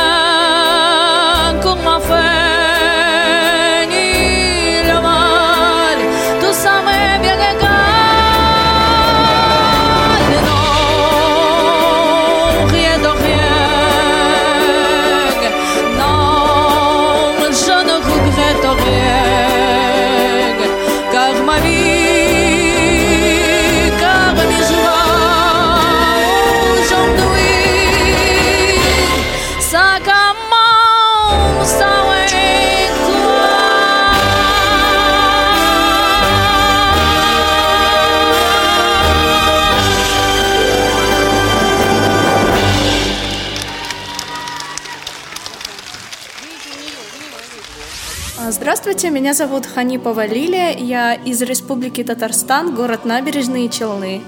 Здравствуйте, 48.90 49.14
меня 49.14 49.34
зовут 49.34 49.66
Ханипова 49.66 50.24
Лилия, 50.24 50.74
я 50.74 51.12
из 51.12 51.42
Республики 51.42 52.02
Татарстан, 52.02 52.74
город 52.74 53.04
Набережные 53.04 53.68
Челны. 53.68 54.22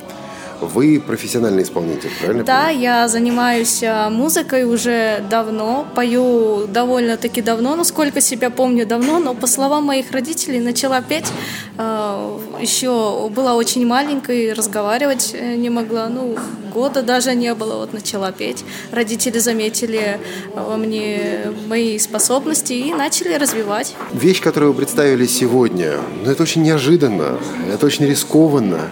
Вы 0.61 1.01
профессиональный 1.01 1.63
исполнитель, 1.63 2.11
правильно? 2.21 2.45
Да, 2.45 2.69
я 2.69 3.09
занимаюсь 3.09 3.83
а, 3.83 4.11
музыкой 4.11 4.65
уже 4.65 5.25
давно, 5.31 5.87
пою 5.95 6.67
довольно-таки 6.67 7.43
давно, 7.43 7.77
ну 7.77 7.85
сколько 7.85 8.21
себя 8.21 8.51
помню 8.51 8.87
давно, 8.87 9.19
но 9.19 9.35
по 9.35 9.47
словам 9.47 9.85
моих 9.85 10.11
родителей 10.11 10.61
начала 10.61 11.03
петь 11.03 11.27
а, 11.79 12.39
еще 12.61 13.29
была 13.31 13.55
очень 13.55 13.87
маленькой, 13.87 14.53
разговаривать 14.53 15.35
э, 15.35 15.57
не 15.57 15.71
могла, 15.71 16.09
ну 16.09 16.37
года 16.73 17.03
даже 17.03 17.35
не 17.35 17.55
было, 17.55 17.77
вот 17.77 17.93
начала 17.93 18.33
петь. 18.33 18.65
Родители 18.93 19.39
заметили 19.39 20.21
во 20.55 20.77
мне 20.77 21.53
мои 21.67 21.99
способности 21.99 22.73
и 22.73 22.95
начали 22.95 23.35
развивать. 23.35 23.95
Вещь, 24.13 24.41
которую 24.41 24.73
вы 24.73 24.79
представили 24.79 25.27
сегодня, 25.27 25.97
ну 26.25 26.31
это 26.31 26.43
очень 26.43 26.63
неожиданно, 26.63 27.39
это 27.73 27.87
очень 27.87 28.07
рискованно. 28.07 28.91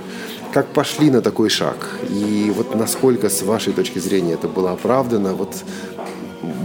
Как 0.53 0.67
пошли 0.69 1.11
на 1.11 1.21
такой 1.21 1.51
шаг? 1.51 1.77
И 2.09 2.53
вот 2.55 2.75
насколько, 2.75 3.29
с 3.29 3.43
вашей 3.43 3.73
точки 3.73 3.99
зрения, 3.99 4.35
это 4.35 4.49
было 4.49 4.73
оправдано? 4.73 5.35
Вот 5.35 5.55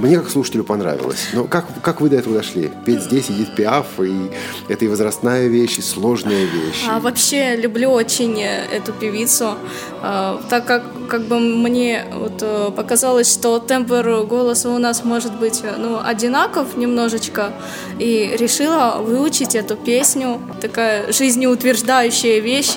мне 0.03 0.17
как 0.17 0.29
слушателю 0.29 0.63
понравилось. 0.63 1.29
Но 1.33 1.45
как, 1.45 1.65
как 1.81 2.01
вы 2.01 2.09
до 2.09 2.17
этого 2.17 2.35
дошли? 2.35 2.71
Петь 2.85 3.03
здесь, 3.03 3.29
Эдит 3.29 3.55
Пиаф, 3.55 3.99
и 3.99 4.29
это 4.67 4.85
и 4.85 4.87
возрастная 4.87 5.47
вещь, 5.47 5.77
и 5.79 5.81
сложная 5.81 6.45
вещь. 6.45 6.85
А, 6.89 6.99
вообще 6.99 7.55
люблю 7.55 7.89
очень 7.89 8.39
э, 8.41 8.65
эту 8.71 8.93
певицу, 8.93 9.55
а, 10.01 10.41
так 10.49 10.65
как 10.65 10.83
как 11.07 11.23
бы 11.23 11.39
мне 11.39 12.05
вот 12.13 12.41
э, 12.41 12.71
показалось, 12.75 13.31
что 13.31 13.59
тембр 13.59 14.25
голоса 14.25 14.69
у 14.69 14.77
нас 14.77 15.03
может 15.03 15.33
быть 15.37 15.61
э, 15.63 15.75
ну 15.77 15.99
одинаков 16.03 16.75
немножечко, 16.77 17.51
и 17.99 18.35
решила 18.37 18.97
выучить 18.99 19.55
эту 19.55 19.75
песню, 19.75 20.39
такая 20.61 21.11
жизнеутверждающая 21.11 22.39
вещь. 22.39 22.75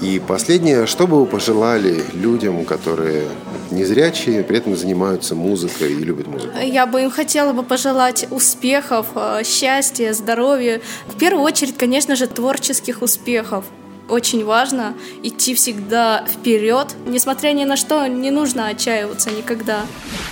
И 0.00 0.18
последнее, 0.18 0.86
что 0.86 1.06
бы 1.06 1.20
вы 1.20 1.26
пожелали 1.26 2.02
людям, 2.14 2.64
которые 2.64 3.28
незрячие, 3.70 4.42
при 4.42 4.56
этом 4.56 4.74
занимаются 4.74 5.34
музыкой 5.34 5.92
и 5.92 5.96
любят 5.96 6.26
музыку? 6.26 6.58
Я 6.58 6.86
бы 6.86 7.02
им 7.02 7.10
хотела 7.10 7.52
бы 7.52 7.62
пожелать 7.62 8.26
успехов, 8.30 9.08
э, 9.14 9.42
счастья, 9.44 10.14
здоровья. 10.14 10.80
В 11.06 11.18
первую 11.18 11.44
очередь, 11.44 11.76
конечно 11.76 12.16
же, 12.16 12.26
творческих 12.26 13.02
успехов. 13.02 13.66
Очень 14.08 14.44
важно 14.44 14.94
идти 15.22 15.54
всегда 15.54 16.24
вперед. 16.26 16.88
Несмотря 17.06 17.52
ни 17.52 17.64
на 17.64 17.76
что, 17.76 18.06
не 18.06 18.30
нужно 18.30 18.68
отчаиваться 18.68 19.30
никогда. 19.30 19.86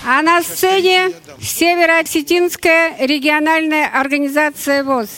А 0.05 0.23
на 0.23 0.43
сцене 0.43 1.11
Северо-Осетинская 1.41 2.97
региональная 3.07 3.87
организация 3.87 4.83
ВОЗ. 4.83 5.09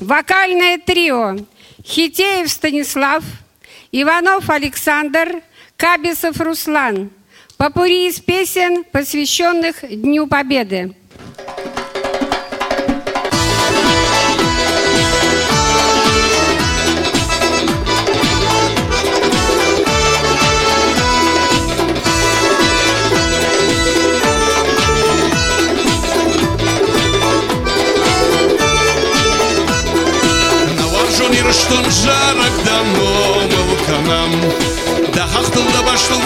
Вокальное 0.00 0.78
трио 0.78 1.36
Хитеев 1.84 2.50
Станислав, 2.50 3.22
Иванов 3.94 4.48
Александр, 4.48 5.42
Кабисов 5.76 6.40
Руслан. 6.40 7.10
Попури 7.58 8.08
из 8.08 8.20
песен, 8.20 8.84
посвященных 8.84 9.84
Дню 9.86 10.26
Победы. 10.26 10.96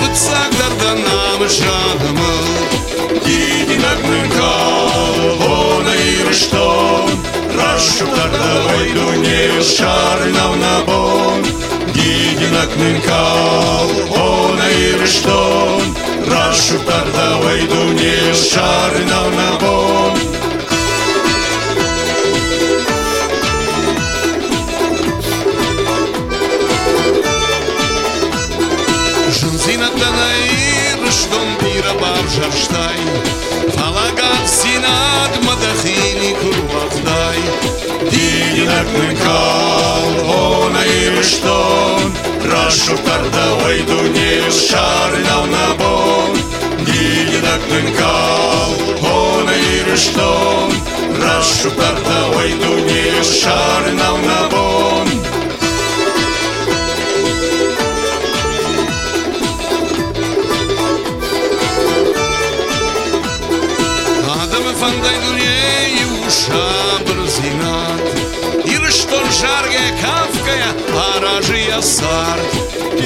bıçak 0.00 0.52
da 0.58 0.68
danam 0.80 1.50
şanımı 1.50 2.34
Gidin 3.26 3.82
aklınka 3.82 4.52
ona 5.46 5.94
yırıştım 5.94 7.10
Raşukarda 7.58 8.66
vaydu 8.66 9.22
ne 9.22 9.64
şarnav 9.64 10.60
na 10.60 10.86
bon 10.86 11.42
Gidin 11.94 12.54
aklınka 12.54 13.22
ona 14.22 14.68
yırıştım 14.68 15.82
Raşukarda 16.30 17.44
vaydu 17.44 17.96
ne 17.96 18.34
şarnav 18.34 19.30
na 19.36 19.60
bon 19.60 20.45
ирыштон 31.86 31.96
бира 31.96 32.00
бавжарштай 32.00 32.98
Фалагат 33.76 34.48
синат 34.48 35.32
мадахини 35.44 36.34
курвахтай. 36.40 37.38
Дидинакнын 38.10 39.16
кал 39.16 40.68
она 40.68 40.84
ирыштон 40.84 42.12
Рашуктарда 42.44 43.46
вайдуне 43.62 44.50
шарнав 44.50 45.46
на 45.50 45.74
бон. 45.78 46.38
Дидинакнын 46.86 47.94
кал 47.98 48.72
она 49.02 49.54
ирыштон 49.76 50.70
Рашуктарда 51.22 52.18
вайдуне 52.34 53.22
шарнав 53.22 54.18
на 54.26 54.48
бон 54.50 55.05
паражия 71.36 71.80
сарт 71.82 72.52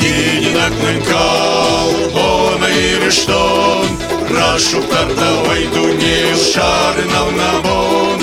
Дининакнын 0.00 1.02
кал 1.02 1.90
она 2.14 2.70
ирыштон 2.70 3.88
Рашу 4.30 4.80
кардавай 4.82 5.64
дуне 5.74 6.20
шарнав 6.52 7.28
на 7.40 7.52
бон. 7.64 8.18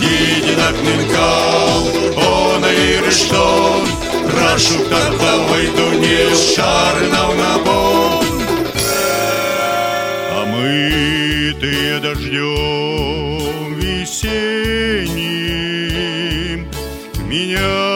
Дининакнын 0.00 1.02
кал 1.14 1.82
она 2.16 2.70
ирыштон 2.72 3.82
Рашу 4.38 4.78
кардавай 4.90 5.66
дуне 5.76 6.22
шарнав 6.54 7.30
на 7.36 7.54
бон. 7.64 8.26
А 10.36 10.38
мытые 10.46 11.94
дождем 12.00 13.74
весенним 13.78 15.10
Меня 17.28 17.89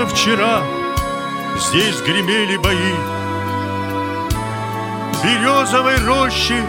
будто 0.00 0.14
вчера 0.14 0.62
здесь 1.58 2.00
гремели 2.02 2.56
бои. 2.56 2.94
В 5.12 5.24
березовой 5.24 5.96
роще 6.04 6.62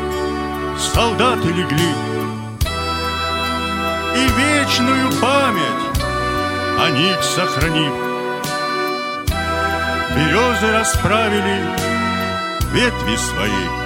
солдаты 0.93 1.47
легли. 1.47 1.93
И 4.15 4.27
вечную 4.37 5.11
память 5.21 6.03
о 6.79 6.89
них 6.89 7.23
сохранив 7.23 7.93
Березы 10.15 10.71
расправили 10.73 11.61
ветви 12.73 13.15
свои. 13.15 13.81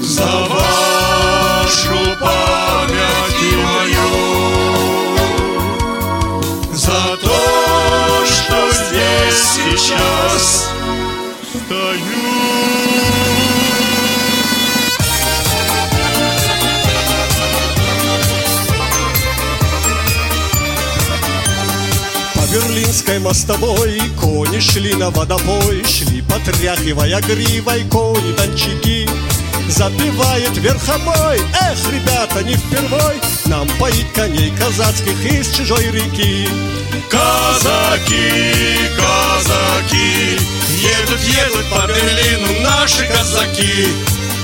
за 0.02 0.32
вашу 0.50 2.00
память 2.20 3.42
и 3.42 3.56
мою, 3.56 4.12
за 6.74 7.04
то, 7.24 7.40
что 8.26 8.58
здесь 8.72 9.44
сейчас 9.56 10.27
По 22.88 22.90
Берлинской 22.90 23.20
мостовой 23.20 24.02
кони 24.18 24.62
шли 24.62 24.94
на 24.94 25.10
водопой, 25.10 25.84
Шли 25.84 26.22
потряхивая 26.22 27.20
гривой 27.20 27.84
кони-дончики. 27.92 29.10
Запевает 29.68 30.56
верховой, 30.56 31.38
эх, 31.38 31.92
ребята, 31.92 32.44
не 32.44 32.56
впервой 32.56 33.16
Нам 33.48 33.68
поить 33.78 34.14
коней 34.14 34.54
казацких 34.58 35.26
из 35.26 35.54
чужой 35.54 35.84
реки. 35.92 36.48
Казаки, 37.10 38.54
казаки, 38.96 40.40
едут, 40.72 41.20
едут 41.20 41.70
по 41.70 41.86
Берлину 41.88 42.62
наши 42.62 43.06
казаки. 43.06 43.88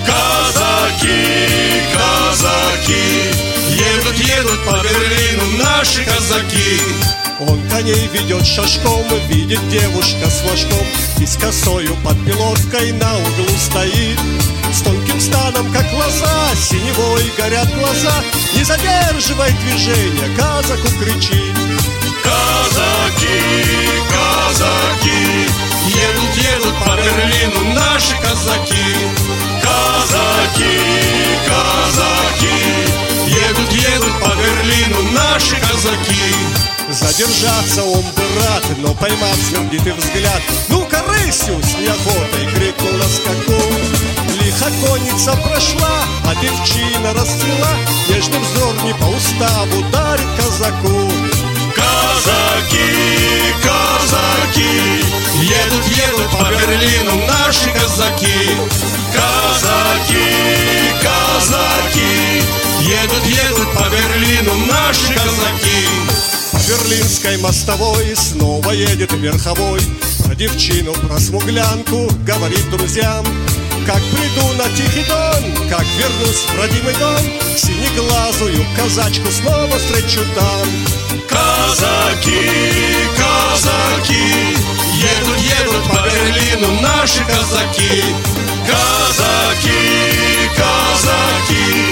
Казаки, 0.06 1.16
казаки, 1.94 3.04
едут, 3.70 4.20
едут 4.20 4.66
по 4.66 4.84
Берлину 4.84 5.64
наши 5.64 6.04
казаки. 6.04 7.23
Он 7.48 7.60
коней 7.70 8.08
ведет 8.14 8.46
шашком, 8.46 9.04
видит 9.28 9.60
девушка 9.70 10.30
с 10.30 10.40
флажком 10.40 10.86
И 11.20 11.26
с 11.26 11.36
косою 11.38 11.96
под 12.04 12.18
пилоткой 12.26 12.92
на 12.94 13.16
углу 13.16 13.58
стоит. 13.58 14.20
С 14.72 14.82
тонким 14.82 15.20
станом, 15.20 15.72
как 15.72 15.86
лоза, 15.94 16.56
синевой 16.56 17.32
горят 17.38 17.68
глаза. 17.78 18.24
Не 18.56 18.64
задерживай 18.64 19.52
движения, 19.52 20.36
казаку 20.38 20.88
кричит 21.00 21.56
Казаки, 22.24 23.42
казаки, 24.10 25.48
едут, 25.88 26.36
едут 26.38 26.76
по 26.86 26.96
Берлину 26.96 27.74
наши 27.74 28.16
казаки. 28.22 28.96
Казаки, 29.62 30.80
казаки, 31.46 32.93
едут, 33.74 34.20
по 34.20 34.30
Берлину 34.36 35.02
наши 35.12 35.56
казаки. 35.56 36.36
Задержаться 36.90 37.84
он 37.84 38.02
бы 38.02 38.24
рад, 38.40 38.64
но 38.78 38.94
поймав 38.94 39.36
сердитый 39.50 39.94
взгляд 39.94 40.42
Ну-ка, 40.68 41.02
рысью 41.08 41.60
с 41.64 41.78
неохотой 41.80 42.46
крикнул 42.54 42.92
на 42.92 43.06
скаку 43.06 43.64
Лихо 44.42 44.70
конница 44.86 45.32
прошла, 45.38 46.04
а 46.28 46.36
девчина 46.36 47.14
расцвела 47.14 47.74
Нежный 48.10 48.40
взор 48.40 48.76
не 48.84 48.94
по 48.96 49.06
уставу 49.06 49.82
дарит 49.92 50.28
казаку 50.38 51.10
Казаки, 51.74 53.54
казаки, 53.64 55.04
едут, 55.42 55.86
едут 55.88 56.30
по 56.32 56.46
Берлину 56.52 57.26
наши 57.26 57.70
казаки. 57.72 58.52
Казаки, 59.12 60.30
казаки, 61.02 62.44
едут, 62.84 63.26
едут 63.26 63.74
по 63.74 63.90
Берлину 63.90 64.54
наши 64.68 65.14
казаки. 65.14 65.88
Берлинской 66.68 67.38
мостовой 67.38 68.16
снова 68.16 68.72
едет 68.72 69.12
верховой 69.14 69.82
Про 70.24 70.34
девчину, 70.34 70.94
про 70.94 71.20
смуглянку 71.20 72.10
говорит 72.26 72.70
друзьям 72.70 73.26
Как 73.86 74.02
приду 74.02 74.54
на 74.54 74.64
Тихий 74.70 75.04
Дон, 75.04 75.68
как 75.70 75.86
вернусь 75.98 76.46
в 76.48 76.58
родимый 76.58 76.94
дом 76.96 77.20
Синеглазую 77.58 78.66
казачку 78.78 79.30
снова 79.30 79.78
встречу 79.78 80.22
там 80.36 80.68
Казаки, 81.28 82.50
казаки, 83.18 84.56
едут, 84.96 85.38
едут 85.40 85.84
по 85.90 85.96
Берлину 85.96 86.80
наши 86.82 87.24
казаки. 87.26 88.04
Казаки, 88.68 89.80
казаки, 90.56 91.83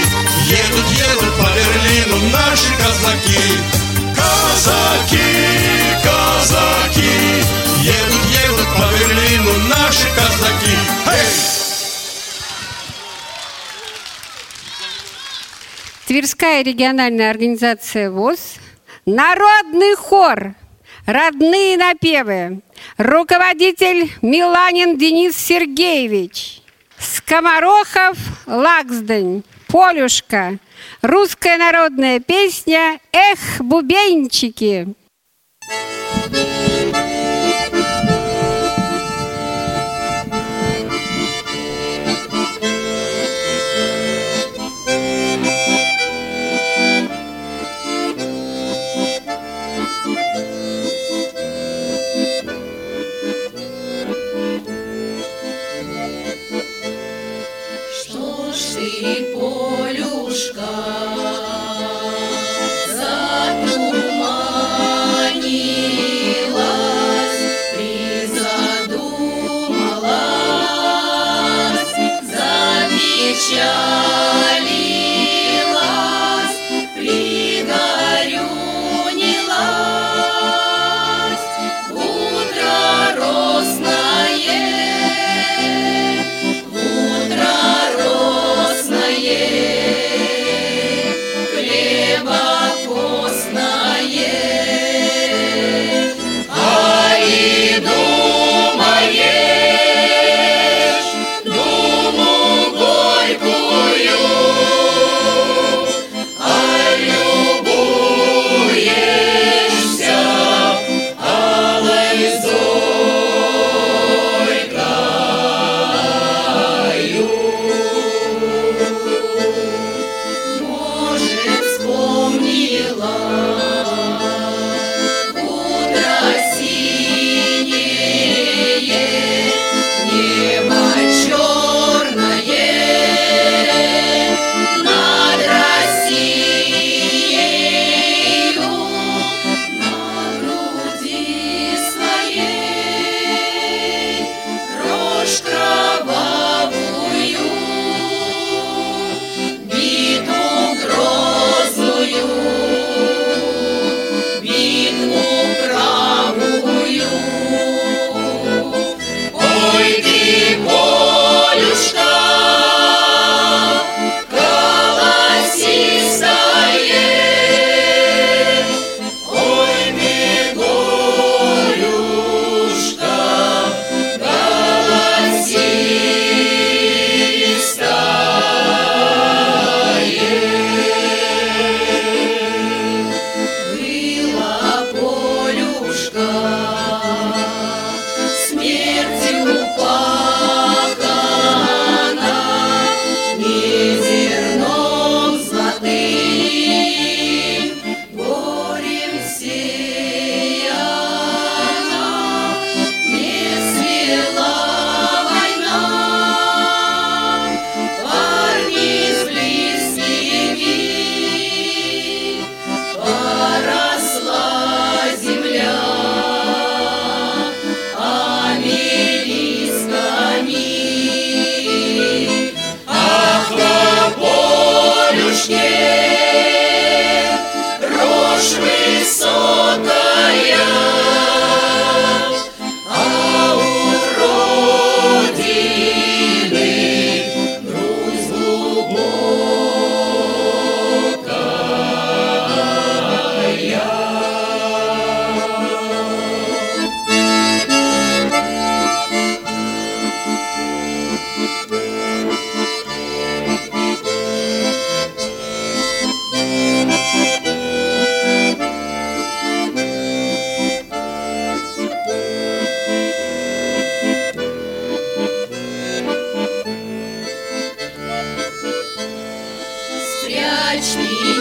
едут, 0.52 0.88
едут 0.92 1.34
по 1.38 1.48
Берлину 1.56 2.18
наши 2.32 2.72
казаки. 2.78 3.44
Казаки, 4.16 5.30
казаки, 6.04 7.14
едут, 7.84 8.24
едут 8.46 8.70
по 8.76 8.86
Берлину 8.94 9.54
наши 9.70 10.08
казаки. 10.16 10.76
Эй! 11.08 11.32
Тверская 16.08 16.64
региональная 16.64 17.32
организация 17.32 18.12
ВОЗ, 18.12 18.40
Народный 19.06 19.96
хор, 19.96 20.54
родные 21.06 21.78
напевы, 21.78 22.62
руководитель 22.98 24.12
Миланин 24.22 24.98
Денис 24.98 25.36
Сергеевич, 25.36 26.62
Скоморохов 27.00 28.18
Лаксдань, 28.46 29.44
Полюшка, 29.72 30.58
русская 31.02 31.58
народная 31.58 32.20
песня 32.20 33.00
«Эх, 33.14 33.62
бубенчики». 33.62 34.94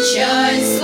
rejoice. 0.01 0.80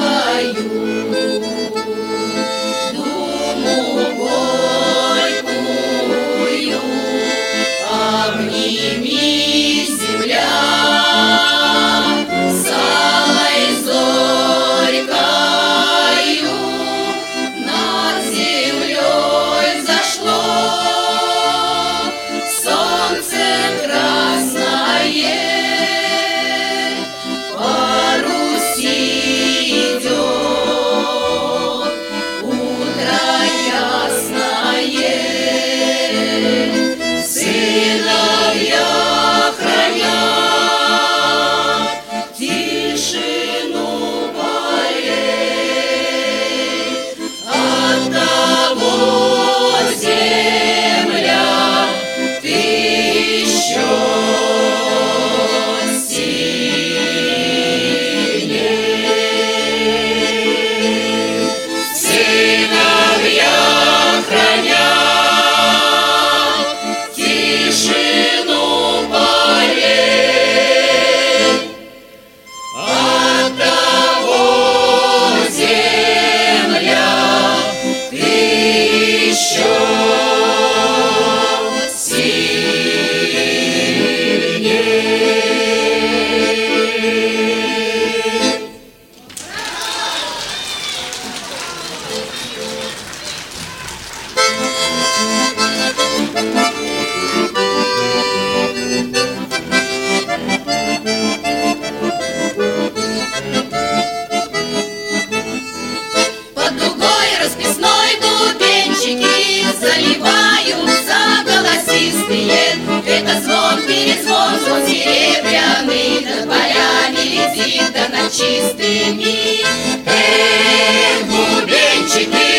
Чистыми. 118.37 119.65
Эх, 120.05 121.25
бубенчики, 121.27 122.53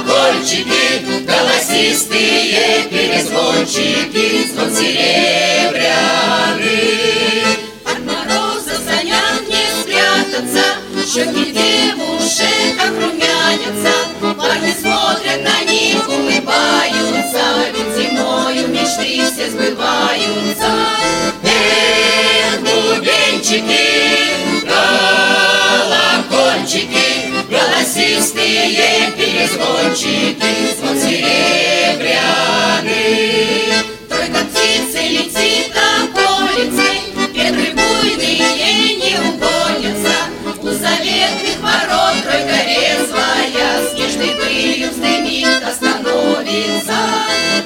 колокольчики, 0.00 0.84
голосистые 1.26 2.84
перезвончики, 2.90 4.26
звон 4.48 4.70
серебряный. 4.74 5.84
От 7.84 7.98
мороза 8.04 8.76
саням 8.86 9.36
не 9.48 9.64
спрятаться, 9.82 10.64
щеки 11.06 11.46
девушек 11.52 12.76
румянятся, 12.88 13.94
парни 14.38 14.72
смотрят 14.80 15.40
на 15.42 15.58
них, 15.70 16.08
улыбаются, 16.08 17.44
ведь 17.74 17.92
зимою 17.96 18.68
мечты 18.68 19.10
все 19.30 19.46
сбываются. 19.50 20.70
Эх, 21.42 22.33
бубенчики, 23.44 24.64
колокольчики, 26.24 27.08
голосистые 27.50 29.12
перезвончики, 29.16 30.52
звон 30.78 30.96
серебряный. 30.98 32.14
Тройка 34.08 34.40
птицы 34.46 35.00
летит 35.08 35.76
околицей, 35.76 36.98
ветры 37.34 37.68
буйные 37.74 38.96
не 38.96 39.14
угонятся. 39.28 40.16
У 40.62 40.68
заветных 40.70 41.58
ворот 41.60 42.16
тройка 42.22 42.58
резвая, 42.64 43.68
снежной 43.92 44.32
пылью 44.40 44.88
вздымит, 44.90 45.62
остановится. 45.62 46.98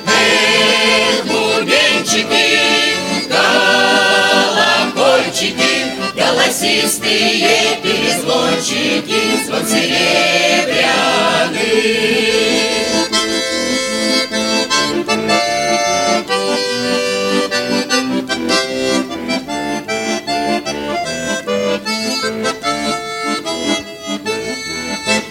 Эх, 0.07 1.25
бубенчики, 1.27 3.08
колокольчики, 4.95 5.73
голосистые 6.15 7.79
перезвончики, 7.83 9.21
звон 9.47 9.65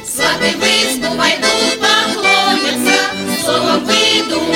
Сваты 0.05 0.49
в 0.57 0.63
избу 0.63 1.09
войдут, 1.15 1.79
поклонятся, 1.79 2.97
Словом 3.43 3.85
перебросятся, 3.85 4.46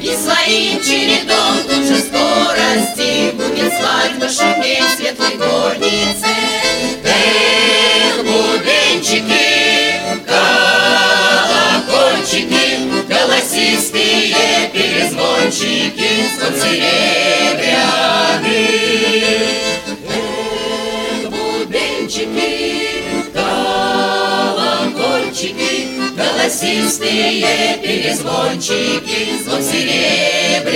И 0.00 0.14
своим 0.14 0.80
чередом 0.80 1.58
тут 1.68 1.84
же 1.84 1.98
скорости 1.98 3.32
Будет 3.32 3.72
свадьба 3.72 4.28
шуметь 4.28 4.96
светлой 4.96 5.34
горнице. 5.36 6.26
Эх, 7.04 8.22
бубенчики, 8.24 10.00
колокольчики, 11.86 12.66
Голосистые 13.08 14.70
перезвончики, 14.72 16.10
Звон 16.38 16.54
серебряный. 16.60 17.47
Голосистые 26.58 27.78
перезвончики, 27.80 29.40
звон 29.44 29.62
серебряный. 29.62 30.66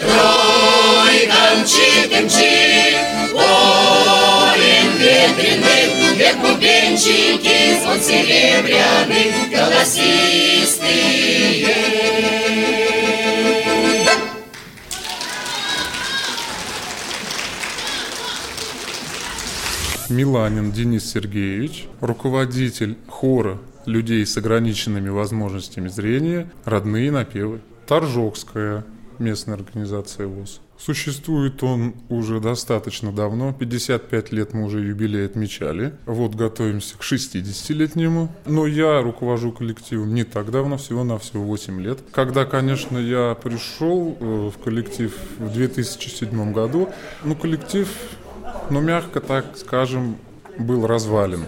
Тройка 0.00 1.42
мчит 1.60 2.12
мчит, 2.24 2.96
полем 3.32 4.90
ветреным, 4.98 6.14
вверх 6.14 6.38
бубенчики, 6.38 7.58
звон 7.82 8.00
серебряный, 8.00 9.32
голосистые. 9.50 10.12
Миланин 20.12 20.72
Денис 20.72 21.10
Сергеевич, 21.10 21.88
руководитель 22.00 22.98
хора 23.08 23.58
людей 23.86 24.26
с 24.26 24.36
ограниченными 24.36 25.08
возможностями 25.08 25.88
зрения 25.88 26.50
«Родные 26.66 27.10
напевы». 27.10 27.62
Торжокская 27.86 28.84
местная 29.18 29.54
организация 29.54 30.26
ВОЗ. 30.26 30.60
Существует 30.78 31.62
он 31.62 31.94
уже 32.08 32.40
достаточно 32.40 33.12
давно, 33.12 33.52
55 33.52 34.32
лет 34.32 34.52
мы 34.52 34.64
уже 34.64 34.80
юбилей 34.80 35.24
отмечали. 35.26 35.94
Вот 36.06 36.34
готовимся 36.34 36.98
к 36.98 37.02
60-летнему. 37.02 38.34
Но 38.46 38.66
я 38.66 39.00
руковожу 39.00 39.52
коллективом 39.52 40.12
не 40.12 40.24
так 40.24 40.50
давно, 40.50 40.76
всего-навсего 40.76 41.44
8 41.44 41.80
лет. 41.80 42.00
Когда, 42.12 42.44
конечно, 42.44 42.98
я 42.98 43.34
пришел 43.34 44.16
э, 44.18 44.50
в 44.50 44.58
коллектив 44.62 45.16
в 45.38 45.52
2007 45.52 46.52
году, 46.52 46.88
ну, 47.24 47.36
коллектив, 47.36 47.88
ну, 48.70 48.80
мягко 48.80 49.20
так 49.20 49.56
скажем, 49.56 50.16
был 50.58 50.86
развален. 50.86 51.46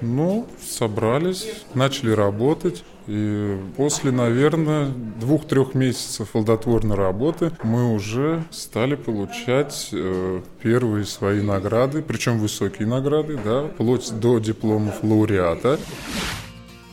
Ну, 0.00 0.46
собрались, 0.60 1.64
начали 1.74 2.10
работать. 2.10 2.84
И 3.06 3.58
после, 3.76 4.12
наверное, 4.12 4.86
двух-трех 5.20 5.74
месяцев 5.74 6.30
плодотворной 6.30 6.96
работы 6.96 7.52
мы 7.62 7.92
уже 7.92 8.44
стали 8.50 8.94
получать 8.94 9.88
э, 9.92 10.40
первые 10.62 11.04
свои 11.04 11.40
награды, 11.40 12.02
причем 12.02 12.38
высокие 12.38 12.86
награды, 12.86 13.38
да, 13.44 13.64
вплоть 13.64 14.12
до 14.20 14.38
дипломов 14.38 15.02
лауреата. 15.02 15.78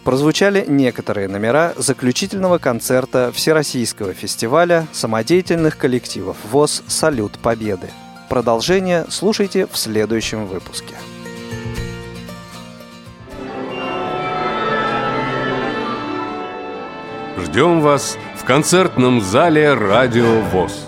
Прозвучали 0.04 0.66
некоторые 0.68 1.28
номера 1.28 1.74
заключительного 1.78 2.58
концерта 2.58 3.32
Всероссийского 3.34 4.14
фестиваля 4.14 4.88
самодеятельных 4.92 5.78
коллективов 5.78 6.38
ВОЗ 6.52 6.84
«Салют 6.88 7.38
Победы». 7.40 7.90
Продолжение 8.30 9.06
слушайте 9.10 9.66
в 9.66 9.76
следующем 9.76 10.46
выпуске. 10.46 10.94
Ждем 17.44 17.82
вас 17.82 18.20
в 18.40 18.46
концертном 18.46 19.20
зале 19.22 19.74
«Радио 19.74 20.42
ВОЗ». 20.42 20.86